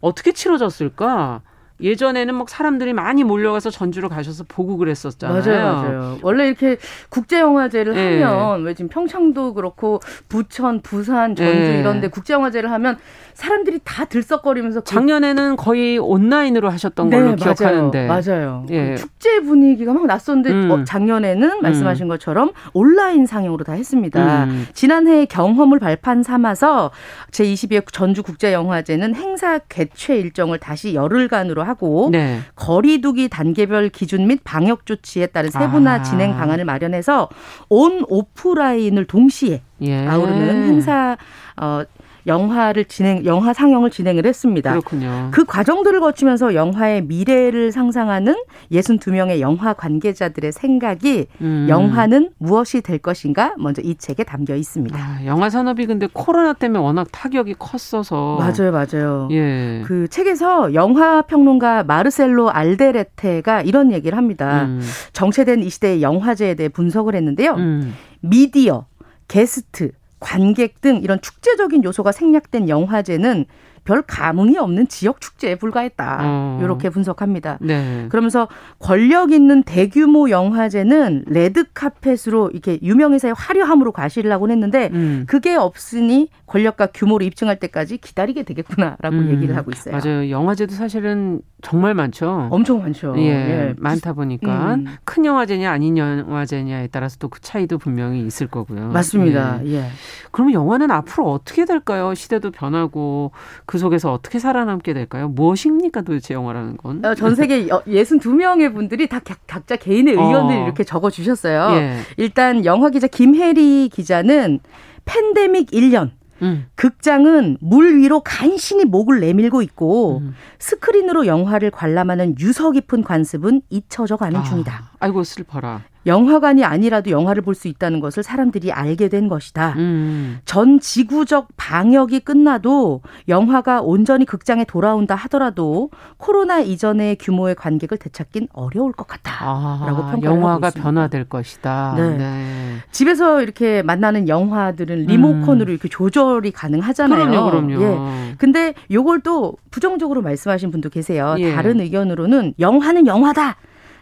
[0.00, 1.40] 어떻게 치러졌을까?
[1.80, 5.42] 예전에는 막 사람들이 많이 몰려가서 전주로 가셔서 보고 그랬었잖아요.
[5.44, 6.18] 맞아요, 맞아요.
[6.22, 6.78] 원래 이렇게
[7.10, 8.22] 국제영화제를 네.
[8.22, 11.80] 하면 왜 지금 평창도 그렇고 부천, 부산, 전주 네.
[11.80, 12.96] 이런데 국제영화제를 하면
[13.36, 18.64] 사람들이 다 들썩거리면서 그 작년에는 거의 온라인으로 하셨던 네, 걸로 기억하는데 맞아요.
[18.70, 18.94] 예.
[18.94, 20.70] 그 축제 분위기가 막 났었는데 음.
[20.70, 22.08] 어, 작년에는 말씀하신 음.
[22.08, 24.44] 것처럼 온라인 상영으로 다 했습니다.
[24.44, 24.66] 음.
[24.72, 26.92] 지난해 경험을 발판 삼아서
[27.30, 32.38] 제22회 전주 국제영화제는 행사 개최 일정을 다시 열흘간으로 하고 네.
[32.54, 36.02] 거리두기 단계별 기준 및 방역 조치에 따른 세분화 아.
[36.02, 37.28] 진행 방안을 마련해서
[37.68, 40.06] 온 오프라인을 동시에 예.
[40.06, 41.18] 아우르는 행사
[41.60, 41.82] 어
[42.26, 44.70] 영화를 진행, 영화 상영을 진행을 했습니다.
[44.70, 45.28] 그렇군요.
[45.30, 48.34] 그 과정들을 거치면서 영화의 미래를 상상하는
[48.72, 51.66] 62명의 영화 관계자들의 생각이 음.
[51.68, 54.98] 영화는 무엇이 될 것인가 먼저 이 책에 담겨 있습니다.
[54.98, 59.28] 아, 영화 산업이 근데 코로나 때문에 워낙 타격이 컸어서 맞아요, 맞아요.
[59.30, 59.82] 예.
[59.84, 64.64] 그 책에서 영화 평론가 마르셀로 알데레테가 이런 얘기를 합니다.
[64.64, 64.80] 음.
[65.12, 67.54] 정체된 이 시대의 영화제에 대해 분석을 했는데요.
[67.54, 67.94] 음.
[68.20, 68.86] 미디어,
[69.28, 73.46] 게스트, 관객 등 이런 축제적인 요소가 생략된 영화제는
[73.86, 76.18] 별 감흥이 없는 지역 축제에 불과했다.
[76.22, 76.60] 어.
[76.62, 77.58] 이렇게 분석합니다.
[77.60, 78.06] 네.
[78.10, 85.24] 그러면서 권력 있는 대규모 영화제는 레드 카펫으로 이렇게 유명해서의 화려함으로 과시를 하곤 했는데 음.
[85.28, 89.30] 그게 없으니 권력과 규모를 입증할 때까지 기다리게 되겠구나라고 음.
[89.30, 89.96] 얘기를 하고 있어요.
[89.96, 90.30] 맞아요.
[90.30, 92.48] 영화제도 사실은 정말 많죠.
[92.50, 93.14] 엄청 많죠.
[93.18, 93.74] 예, 예.
[93.78, 94.86] 많다 보니까 음.
[95.04, 98.88] 큰 영화제냐 아닌 영화제냐에 따라서 또 그 차이도 분명히 있을 거고요.
[98.88, 99.60] 맞습니다.
[99.66, 99.72] 예.
[99.74, 99.84] 예.
[100.30, 102.14] 그러면 영화는 앞으로 어떻게 될까요?
[102.14, 103.32] 시대도 변하고
[103.66, 105.28] 그 속에서 어떻게 살아남게 될까요?
[105.28, 107.04] 무엇입니까 도대체 영화라는 건?
[107.04, 110.64] 어, 전 세계 62명의 분들이 다 각자 개인의 의견을 어.
[110.64, 111.76] 이렇게 적어 주셨어요.
[111.76, 111.98] 예.
[112.16, 114.60] 일단 영화 기자 김혜리 기자는
[115.04, 116.10] 팬데믹 1년
[116.42, 116.66] 음.
[116.74, 120.34] 극장은 물 위로 간신히 목을 내밀고 있고 음.
[120.58, 124.90] 스크린으로 영화를 관람하는 유서 깊은 관습은 잊혀져 가는 아, 중이다.
[125.00, 125.82] 아이고 슬퍼라.
[126.06, 129.74] 영화관이 아니라도 영화를 볼 수 있다는 것을 사람들이 알게 된 것이다.
[129.78, 130.38] 음.
[130.44, 138.92] 전 지구적 방역이 끝나도 영화가 온전히 극장에 돌아온다 하더라도 코로나 이전의 규모의 관객을 되찾긴 어려울
[138.92, 140.70] 것 같다라고 아, 평가를 영화가.
[140.70, 141.94] 변화될 것이다.
[141.96, 142.16] 네.
[142.18, 142.76] 네.
[142.92, 145.72] 집에서 이렇게 만나는 영화들은 리모컨으로 음.
[145.72, 147.26] 이렇게 조절이 가능하잖아요.
[147.30, 147.82] 그럼요, 그럼요.
[147.82, 148.34] 예.
[148.36, 151.36] 근데 요걸 또 부정적으로 말씀하신 분도 계세요.
[151.38, 151.54] 예.
[151.54, 153.56] 다른 의견으로는 영화는 영화다.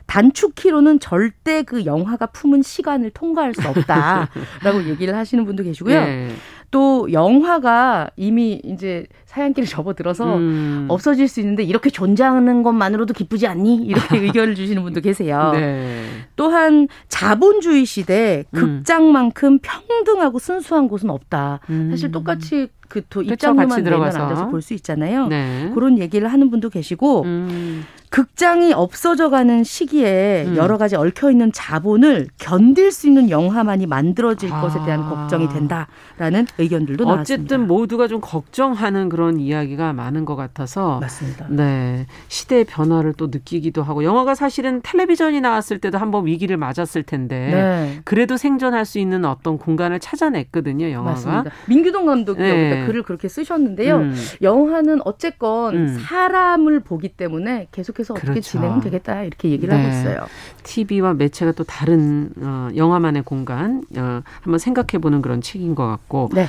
[0.07, 6.01] 단축키로는 절대 그 영화가 품은 시간을 통과할 수 없다라고 얘기를 하시는 분도 계시고요.
[6.01, 6.29] 네.
[6.71, 10.87] 또 영화가 이미 이제 사양길을 접어들어서 음.
[10.89, 13.77] 없어질 수 있는데 이렇게 존재하는 것만으로도 기쁘지 않니?
[13.77, 15.53] 이렇게 의견을 주시는 분도 계세요.
[15.55, 16.05] 네.
[16.35, 18.59] 또한 자본주의 시대 음.
[18.59, 21.61] 극장만큼 평등하고 순수한 곳은 없다.
[21.71, 21.91] 음.
[21.91, 25.27] 사실 똑같이 그또 입장료만 내면 앉아서 볼 수 있잖아요.
[25.27, 25.71] 네.
[25.75, 27.85] 그런 얘기를 하는 분도 계시고 음.
[28.09, 30.57] 극장이 없어져가는 시기에 음.
[30.57, 34.61] 여러 가지 얽혀 있는 자본을 견딜 수 있는 영화만이 만들어질 아.
[34.61, 37.23] 것에 대한 걱정이 된다라는 의견들도 나왔습니다.
[37.23, 41.47] 어쨌든 모두가 좀 걱정하는 그런 이야기가 많은 것 같아서 맞습니다.
[41.51, 47.51] 네 시대의 변화를 또 느끼기도 하고 영화가 사실은 텔레비전이 나왔을 때도 한번 위기를 맞았을 텐데
[47.53, 48.01] 네.
[48.05, 51.11] 그래도 생존할 수 있는 어떤 공간을 찾아냈거든요 영화가.
[51.11, 51.51] 맞습니다.
[51.67, 52.84] 민규동 감독이 네.
[52.87, 53.97] 글을 그렇게 쓰셨는데요.
[53.97, 54.15] 음.
[54.43, 55.99] 영화는 어쨌건 음.
[56.01, 58.51] 사람을 보기 때문에 계속해서 어떻게 그렇죠.
[58.51, 59.83] 진행은 되겠다 이렇게 얘기를 네.
[59.83, 60.27] 하고 있어요.
[60.63, 66.31] TV와 매체가 또 다른 어, 영화만의 공간 어, 한번 생각해 보는 그런 책인 것 같고.
[66.35, 66.47] 네.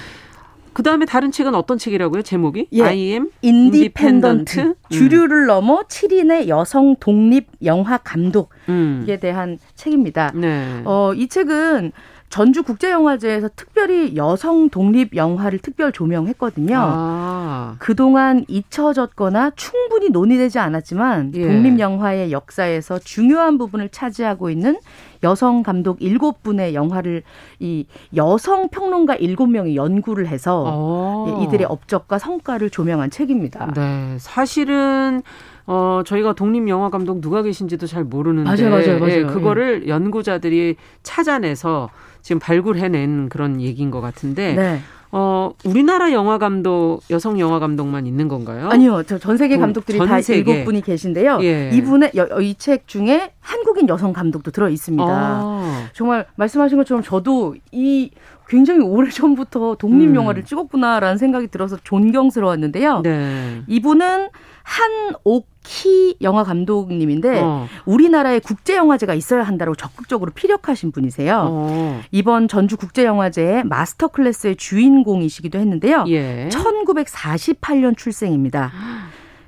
[0.75, 2.21] 그 다음에 다른 책은 어떤 책이라고요?
[2.21, 2.67] 제목이?
[2.73, 2.83] 예.
[2.83, 4.59] I am Independent.
[4.59, 4.73] 음.
[4.89, 9.17] 주류를 넘어 7인의 여성 독립 영화 감독에 음.
[9.21, 10.33] 대한 책입니다.
[10.35, 10.81] 네.
[10.83, 11.93] 어, 이 책은
[12.35, 16.75] 전주 국제영화제에서 특별히 여성 독립 영화를 특별 조명했거든요.
[16.77, 17.75] 아.
[17.79, 21.47] 그동안 잊혀졌거나 충분히 논의되지 않았지만 예.
[21.47, 24.77] 독립 영화의 역사에서 중요한 부분을 차지하고 있는
[25.23, 27.23] 여성 감독 일곱 분의 영화를
[27.59, 27.85] 이
[28.17, 31.41] 여성 평론가 일곱 명이 연구를 해서 어.
[31.41, 33.71] 이들의 업적과 성과를 조명한 책입니다.
[33.73, 34.17] 네.
[34.19, 35.21] 사실은
[35.67, 39.19] 어, 저희가 독립 영화 감독 누가 계신지도 잘 모르는데 맞아요, 맞아요, 맞아요.
[39.19, 39.87] 예, 그거를 예.
[39.87, 41.89] 연구자들이 찾아내서
[42.25, 44.79] 지금 발굴해낸 그런 얘기인 것 같은데 네.
[45.11, 48.67] 어, 우리나라 영화 감독, 여성 영화 감독만 있는 건가요?
[48.69, 49.03] 아니요.
[49.03, 51.37] 저 전 세계 감독들이 전다 일곱 분이 계신데요.
[51.43, 51.69] 예.
[51.71, 52.11] 이분의
[52.41, 55.05] 이 책 중에 한국인 여성 감독도 들어 있습니다.
[55.07, 55.87] 아.
[55.93, 58.09] 정말 말씀하신 것처럼 저도 이
[58.47, 60.15] 굉장히 오래 전부터 독립 음.
[60.15, 60.45] 영화를 음.
[60.45, 63.01] 찍었구나라는 생각이 들어서 존경스러웠는데요.
[63.01, 63.61] 네.
[63.67, 64.29] 이분은
[64.63, 67.67] 한옥 키 영화 감독님인데 어.
[67.85, 71.47] 우리나라에 국제 영화제가 있어야 한다고 적극적으로 피력하신 분이세요.
[71.49, 72.01] 어.
[72.11, 76.05] 이번 전주 국제 영화제의 마스터 클래스의 주인공이시기도 했는데요.
[76.07, 76.49] 예.
[76.51, 78.71] 1948년 출생입니다.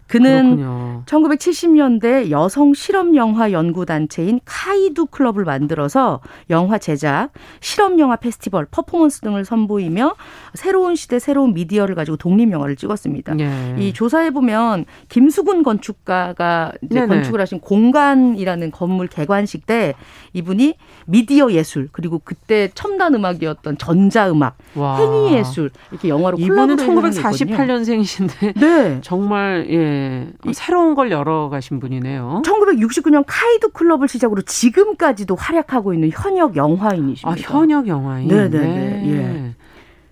[0.07, 1.03] 그는 그렇군요.
[1.05, 7.29] 1970년대 여성 실험 영화 연구 단체인 카이두 클럽을 만들어서 영화 제작,
[7.59, 10.15] 실험 영화 페스티벌, 퍼포먼스 등을 선보이며
[10.53, 13.33] 새로운 시대 새로운 미디어를 가지고 독립 영화를 찍었습니다.
[13.35, 13.75] 네.
[13.79, 19.93] 이 조사해 보면 김수근 건축가가 이제 건축을 하신 공간이라는 건물 개관식 때
[20.33, 28.59] 이분이 미디어 예술 그리고 그때 첨단 음악이었던 전자 음악, 행위 예술 이렇게 영화로 이분은 1948년생이신데
[28.59, 28.99] 네.
[29.01, 29.96] 정말 예.
[30.43, 30.53] 네.
[30.53, 32.41] 새로운 걸 열어가신 분이네요.
[32.45, 37.29] 1969년 카이두 클럽을 시작으로 지금까지도 활약하고 있는 현역 영화인이십니다.
[37.29, 38.27] 아, 현역 영화인.
[38.27, 38.57] 네네네.
[38.59, 39.03] 네.
[39.07, 39.55] 예.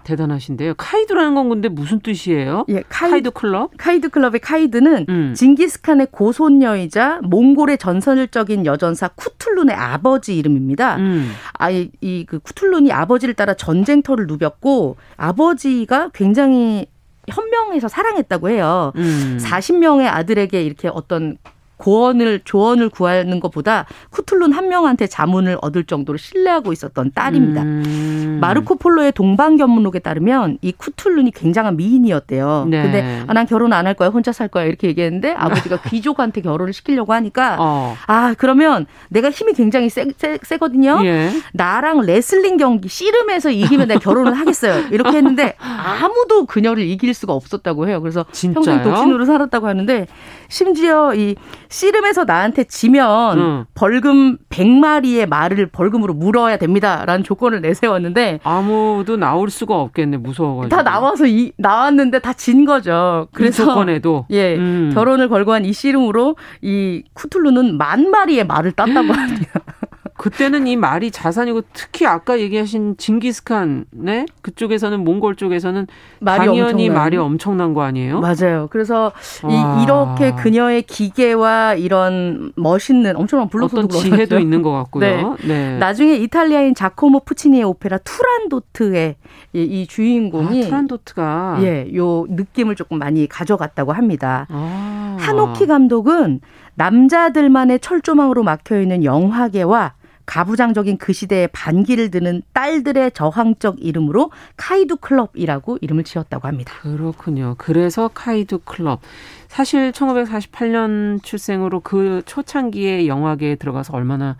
[0.05, 0.75] 대단하신데요.
[0.77, 2.65] 카이두라는 건 근데 무슨 뜻이에요?
[2.69, 3.71] 예, 카이, 두 클럽?
[3.75, 5.33] 카이두 클럽의 카이두는 음.
[5.35, 10.97] 징기스칸의 고손녀이자 몽골의 전설적인 여전사 쿠툴룬의 아버지 이름입니다.
[10.97, 11.31] 음.
[11.53, 16.85] 아, 이, 이 그 쿠툴룬이 아버지를 따라 전쟁터를 누볐고 아버지가 굉장히
[17.29, 18.91] 현명해서 사랑했다고 해요.
[18.95, 19.37] 음.
[19.41, 21.37] 40명의 아들에게 이렇게 어떤
[21.77, 27.61] 고언을 조언을 구하는 것보다 쿠툴룬 한 명한테 자문을 얻을 정도로 신뢰하고 있었던 딸입니다.
[27.63, 28.37] 음.
[28.41, 32.67] 마르코 폴로의 동방견문록에 따르면 이 쿠툴룬이 굉장한 미인이었대요.
[32.69, 32.81] 네.
[32.81, 36.73] 근데 아, 난 결혼 안 할 거야, 혼자 살 거야 이렇게 얘기했는데 아버지가 귀족한테 결혼을
[36.73, 37.95] 시키려고 하니까 어.
[38.07, 41.01] 아 그러면 내가 힘이 굉장히 세, 세, 세거든요.
[41.05, 41.29] 예.
[41.53, 44.87] 나랑 레슬링 경기 씨름에서 이기면 내가 결혼을 하겠어요.
[44.91, 48.01] 이렇게 했는데 아무도 그녀를 이길 수가 없었다고 해요.
[48.01, 48.63] 그래서 진짜요?
[48.63, 50.07] 평생 독신으로 살았다고 하는데
[50.49, 51.35] 심지어 이
[51.69, 53.65] 씨름에서 나한테 지면 음.
[53.73, 61.25] 벌금 100마리의 말을 벌금으로 물어야 됩니다라는 조건을 내세웠는데 아무도 나올 수가 없겠네 무서워가지고 다 나와서
[61.27, 63.27] 이 나왔는데 다 진 거죠.
[63.33, 64.91] 그래서 조건에도 예 음.
[64.93, 69.59] 결혼을 걸고 한 이 씨름으로 이 쿠툴루는 만 마리의 말을 땄다고 합니다.
[70.17, 75.87] 그때는 이 말이 자산이고 특히 아까 얘기하신 징기스칸 네 그쪽에서는 몽골 쪽에서는
[76.21, 76.93] 말이 당연히 엄청난.
[76.93, 78.21] 말이 엄청난 거 아니에요?
[78.21, 78.67] 맞아요.
[78.71, 79.11] 그래서
[79.49, 85.35] 이, 이렇게 그녀의 기계와 이런 멋있는 엄청난 블록도 어떤 지혜도 있는 것 같고요.
[85.41, 85.47] 네.
[85.47, 85.77] 네.
[85.79, 89.15] 나중에 이탈리아인 자코모 푸치니의 오페라 투란도트의
[89.53, 94.47] 이, 이 주인공이 아, 투란도트가 예, 요 느낌을 조금 많이 가져갔다고 합니다.
[94.49, 95.17] 아.
[95.19, 96.39] 한오키 감독은
[96.75, 99.93] 남자들만의 철조망으로 막혀 있는 영화계와
[100.25, 106.73] 가부장적인 그 시대에 반기를 드는 딸들의 저항적 이름으로 카이두 클럽이라고 이름을 지었다고 합니다.
[106.81, 107.55] 그렇군요.
[107.57, 109.01] 그래서 카이두 클럽.
[109.47, 114.37] 사실 1948년 출생으로 그 초창기에 영화계에 들어가서 얼마나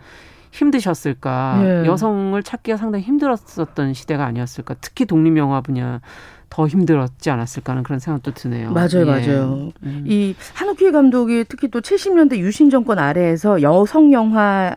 [0.52, 1.60] 힘드셨을까.
[1.62, 1.86] 네.
[1.86, 4.74] 여성을 찾기가 상당히 힘들었었던 시대가 아니었을까.
[4.80, 6.00] 특히 독립영화 분야
[6.48, 8.72] 더 힘들었지 않았을까 하는 그런 생각도 드네요.
[8.72, 9.04] 맞아요, 예.
[9.04, 9.72] 맞아요.
[9.82, 10.04] 음.
[10.06, 14.74] 이 한옥희 감독이 특히 또 70년대 유신 정권 아래에서 여성 영화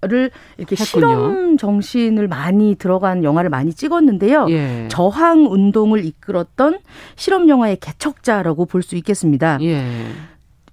[0.00, 0.84] 를 이렇게 했군요.
[1.08, 4.46] 실험 정신을 많이 들어간 영화를 많이 찍었는데요.
[4.48, 4.86] 예.
[4.88, 6.78] 저항 운동을 이끌었던
[7.16, 9.58] 실험 영화의 개척자라고 볼 수 있겠습니다.
[9.62, 9.84] 예.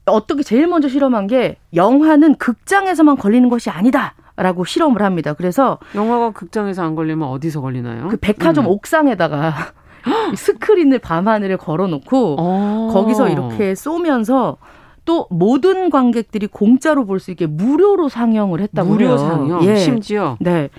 [0.05, 4.13] 어떻게 제일 먼저 실험한 게 영화는 극장에서만 걸리는 것이 아니다.
[4.37, 5.33] 라고 실험을 합니다.
[5.33, 8.09] 그래서 영화가 극장에서 안 걸리면 어디서 걸리나요?
[8.09, 8.69] 그 백화점 음.
[8.69, 9.53] 옥상에다가
[10.37, 12.89] 스크린을 밤하늘에 걸어놓고 어.
[12.93, 14.57] 거기서 이렇게 쏘면서
[15.05, 19.17] 또 모든 관객들이 공짜로 볼 수 있게 무료로 상영을 했다고 무료.
[19.17, 19.75] 상영 예.
[19.77, 20.69] 심지어 네.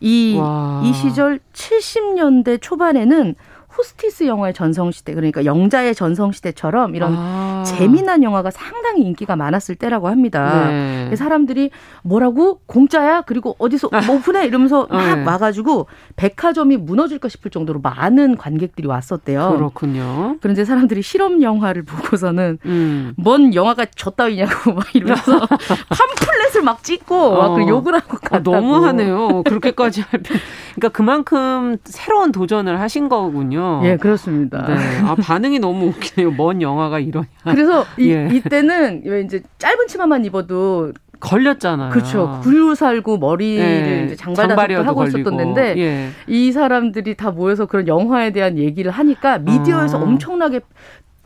[0.00, 0.40] 이,
[0.84, 3.34] 이 시절 70년대 초반에는
[3.80, 7.62] 호스티스 영화의 전성시대 그러니까 영자의 전성시대처럼 이런 아.
[7.66, 10.68] 재미난 영화가 상당히 인기가 많았을 때라고 합니다.
[10.68, 11.16] 네.
[11.16, 11.70] 사람들이
[12.02, 15.24] 뭐라고 공짜야 그리고 어디서 뭐 오픈해 이러면서 막 네.
[15.24, 19.54] 와가지고 백화점이 무너질까 싶을 정도로 많은 관객들이 왔었대요.
[19.56, 20.36] 그렇군요.
[20.42, 23.14] 그런데 사람들이 실험 영화를 보고서는 음.
[23.16, 27.56] 뭔 영화가 저 따위냐고 막 이러면서 팜플렛을 막 찍고 어.
[27.58, 28.54] 막 욕을 하고 갔다고.
[28.54, 29.42] 아, 너무하네요.
[29.44, 30.38] 그렇게까지 할 필요.
[30.74, 33.69] 그러니까 그만큼 새로운 도전을 하신 거군요.
[33.84, 34.66] 예, 그렇습니다.
[34.66, 34.74] 네.
[35.04, 36.32] 아, 반응이 너무 웃기네요.
[36.32, 37.26] 뭔 영화가 이러냐.
[37.44, 38.28] 그래서 이, 예.
[38.32, 41.90] 이때는 왜 이제 짧은 치마만 입어도 걸렸잖아요.
[41.90, 42.40] 그렇죠.
[42.42, 44.16] 굴 살고 머리를 네.
[44.16, 45.18] 장발다섯도 하고 걸리고.
[45.18, 46.08] 있었던 데인데 예.
[46.26, 50.02] 이 사람들이 다 모여서 그런 영화에 대한 얘기를 하니까 미디어에서 어.
[50.02, 50.60] 엄청나게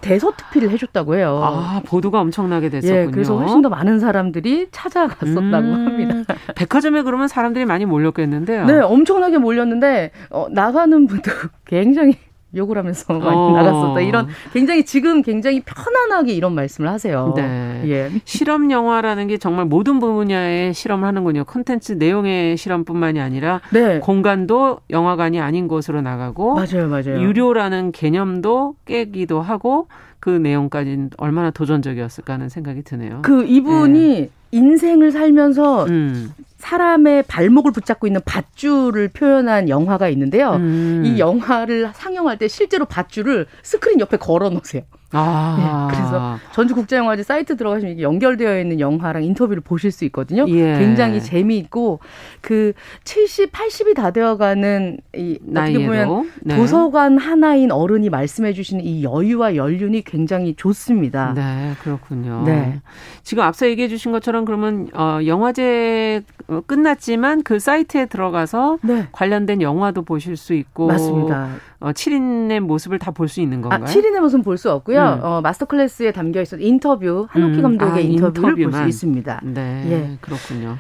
[0.01, 1.41] 대서특필을 해줬다고 해요.
[1.43, 3.01] 아 보도가 엄청나게 됐었군요.
[3.01, 6.35] 예, 그래서 훨씬 더 많은 사람들이 찾아갔었다고 음, 합니다.
[6.55, 8.67] 백화점에 그러면 사람들이 많이 몰렸겠는데요.
[8.67, 11.31] 네, 엄청나게 몰렸는데 어, 나가는 분도
[11.65, 12.17] 굉장히
[12.57, 13.53] 욕을 하면서 많이 어.
[13.53, 14.01] 나갔었다.
[14.01, 17.33] 이런 굉장히 지금 굉장히 편안하게 이런 말씀을 하세요.
[17.37, 17.83] 네.
[17.87, 18.11] 예.
[18.25, 21.45] 실험 영화라는 게 정말 모든 분야의 실험을 하는군요.
[21.45, 23.99] 콘텐츠 내용의 실험뿐만이 아니라 네.
[24.01, 27.21] 공간도 영화관이 아닌 곳으로 나가고 맞아요, 맞아요.
[27.21, 29.89] 유료라는 개념도 깨기도 하고
[30.21, 33.21] 그 내용까지는 얼마나 도전적이었을까 하는 생각이 드네요.
[33.23, 34.31] 그 이분이 네.
[34.53, 36.31] 인생을 살면서 음.
[36.75, 40.55] 사람의 발목을 붙잡고 있는 밧줄을 표현한 영화가 있는데요.
[40.55, 41.03] 음.
[41.05, 44.83] 이 영화를 상영할 때 실제로 밧줄을 스크린 옆에 걸어 놓으세요.
[45.15, 45.89] 아.
[45.91, 50.45] 네, 그래서 전주국제영화제 사이트 들어가시면 연결되어 있는 영화랑 인터뷰를 보실 수 있거든요.
[50.49, 50.77] 예.
[50.79, 52.01] 굉장히 재미있고
[52.41, 52.73] 그
[53.05, 56.57] 70, 80이 다 되어가는 이 어떻게 보면 네.
[56.57, 61.33] 도서관 하나인 어른이 말씀해 주시는 이 여유와 연륜이 굉장히 좋습니다.
[61.35, 62.43] 네, 그렇군요.
[62.45, 62.81] 네.
[63.23, 66.23] 지금 앞서 얘기해 주신 것처럼 그러면 어 영화제
[66.67, 69.09] 끝났지만 그 사이트에 들어가서 네.
[69.13, 71.49] 관련된 영화도 보실 수 있고 맞습니다.
[71.81, 73.83] 어, 7인의 모습을 다 볼 수 있는 건가요?
[73.83, 75.01] 아, 7인의 모습은 볼 수 없고요.
[75.01, 75.21] 음.
[75.23, 77.63] 어, 마스터 클래스에 담겨 있어 인터뷰 한옥희 음.
[77.63, 79.41] 감독의 아, 인터뷰를 볼 수 있습니다.
[79.45, 80.19] 네, 예.
[80.21, 80.77] 그렇군요.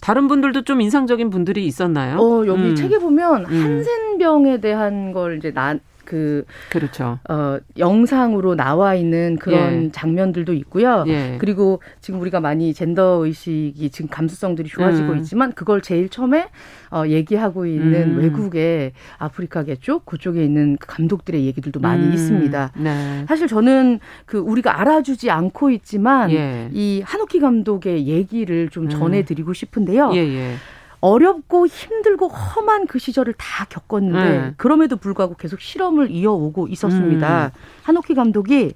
[0.00, 2.18] 다른 분들도 좀 인상적인 분들이 있었나요?
[2.18, 2.74] 어, 여기 음.
[2.74, 3.62] 책에 보면 음.
[3.64, 7.18] 한센병에 대한 걸 이제 나, 그 그렇죠.
[7.28, 9.90] 어 영상으로 나와 있는 그런 예.
[9.90, 11.04] 장면들도 있고요.
[11.06, 11.36] 예.
[11.38, 15.18] 그리고 지금 우리가 많이 젠더 의식이 지금 감수성들이 좋아지고 음.
[15.18, 16.48] 있지만 그걸 제일 처음에
[16.90, 18.18] 어 얘기하고 있는 음.
[18.18, 20.00] 외국의 아프리카겠죠.
[20.00, 22.12] 그쪽에 있는 그 감독들의 얘기들도 많이 음.
[22.12, 22.72] 있습니다.
[22.76, 23.24] 네.
[23.28, 26.68] 사실 저는 그 우리가 알아주지 않고 있지만 예.
[26.72, 28.88] 이 한옥희 감독의 얘기를 좀 음.
[28.88, 30.12] 전해드리고 싶은데요.
[30.14, 30.54] 예, 예.
[31.02, 34.54] 어렵고 힘들고 험한 그 시절을 다 겪었는데 네.
[34.56, 37.46] 그럼에도 불구하고 계속 실험을 이어오고 있었습니다.
[37.46, 37.50] 음.
[37.82, 38.72] 한옥희 감독이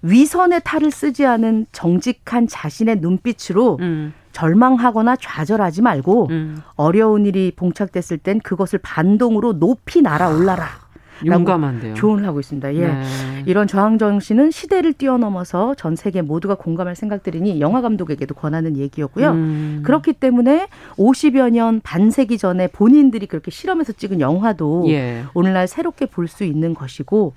[0.00, 4.14] 위선의 탈을 쓰지 않은 정직한 자신의 눈빛으로 음.
[4.32, 6.62] 절망하거나 좌절하지 말고 음.
[6.74, 10.81] 어려운 일이 봉착됐을 땐 그것을 반동으로 높이 날아올라라.
[11.24, 11.94] 용감한데요.
[11.94, 12.74] 조언을 하고 있습니다.
[12.74, 12.86] 예.
[12.88, 13.02] 네.
[13.46, 19.30] 이런 저항 정신은 시대를 뛰어넘어서 전 세계 모두가 공감할 생각들이니 영화 감독에게도 권하는 얘기였고요.
[19.30, 19.82] 음.
[19.84, 25.24] 그렇기 때문에 50여 년 반세기 전에 본인들이 그렇게 실험해서 찍은 영화도 예.
[25.34, 27.34] 오늘날 새롭게 볼 수 있는 것이고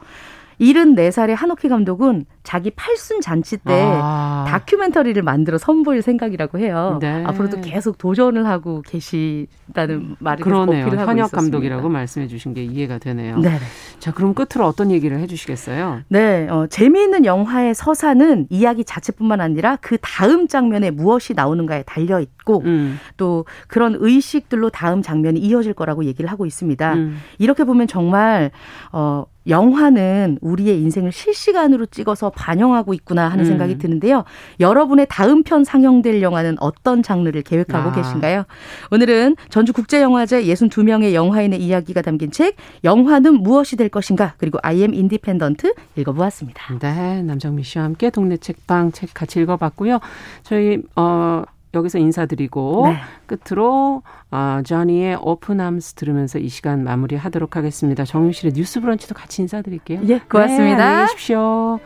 [0.62, 4.46] 74살의 한옥희 감독은 자기 팔순 잔치 때 아.
[4.48, 7.00] 다큐멘터리를 만들어 선보일 생각이라고 해요.
[7.02, 7.24] 네.
[7.26, 10.88] 앞으로도 계속 도전을 하고 계시다는 말을 그러네요.
[10.88, 13.40] 현역 감독이라고 말씀해 주신 게 이해가 되네요.
[13.40, 13.58] 네.
[14.00, 16.02] 자, 그럼 끝으로 어떤 얘기를 해 주시겠어요?
[16.08, 16.48] 네.
[16.50, 23.00] 어, 재미있는 영화의 서사는 이야기 자체뿐만 아니라 그 다음 장면에 무엇이 나오는가에 달려 있고 음.
[23.18, 26.94] 또 그런 의식들로 다음 장면이 이어질 거라고 얘기를 하고 있습니다.
[26.94, 27.18] 음.
[27.40, 28.52] 이렇게 보면 정말
[28.92, 33.50] 어 영화는 우리의 인생을 실시간으로 찍어서 반영하고 있구나 하는 음.
[33.50, 34.24] 생각이 드는데요.
[34.60, 37.92] 여러분의 다음 편 상영될 영화는 어떤 장르를 계획하고 아.
[37.94, 38.44] 계신가요?
[38.92, 45.74] 오늘은 전주국제영화제 62명의 영화인의 이야기가 담긴 책 영화는 무엇이 될 것인가 그리고 I am Independent
[45.96, 46.80] 읽어보았습니다.
[46.80, 50.00] 네, 남정미 씨와 함께 동네 책방 책 같이 읽어봤고요.
[50.44, 51.44] 저희 어
[51.76, 52.98] 여기서 인사드리고 네.
[53.28, 58.06] 끝으로 어, Journey의 Open Arms 들으면서 이 시간 마무리하도록 하겠습니다.
[58.06, 60.02] 정용실의 뉴스 브런치도 같이 인사드릴게요.
[60.08, 60.78] 예, 고맙습니다.
[60.78, 61.80] 네, 안녕히 계십시오.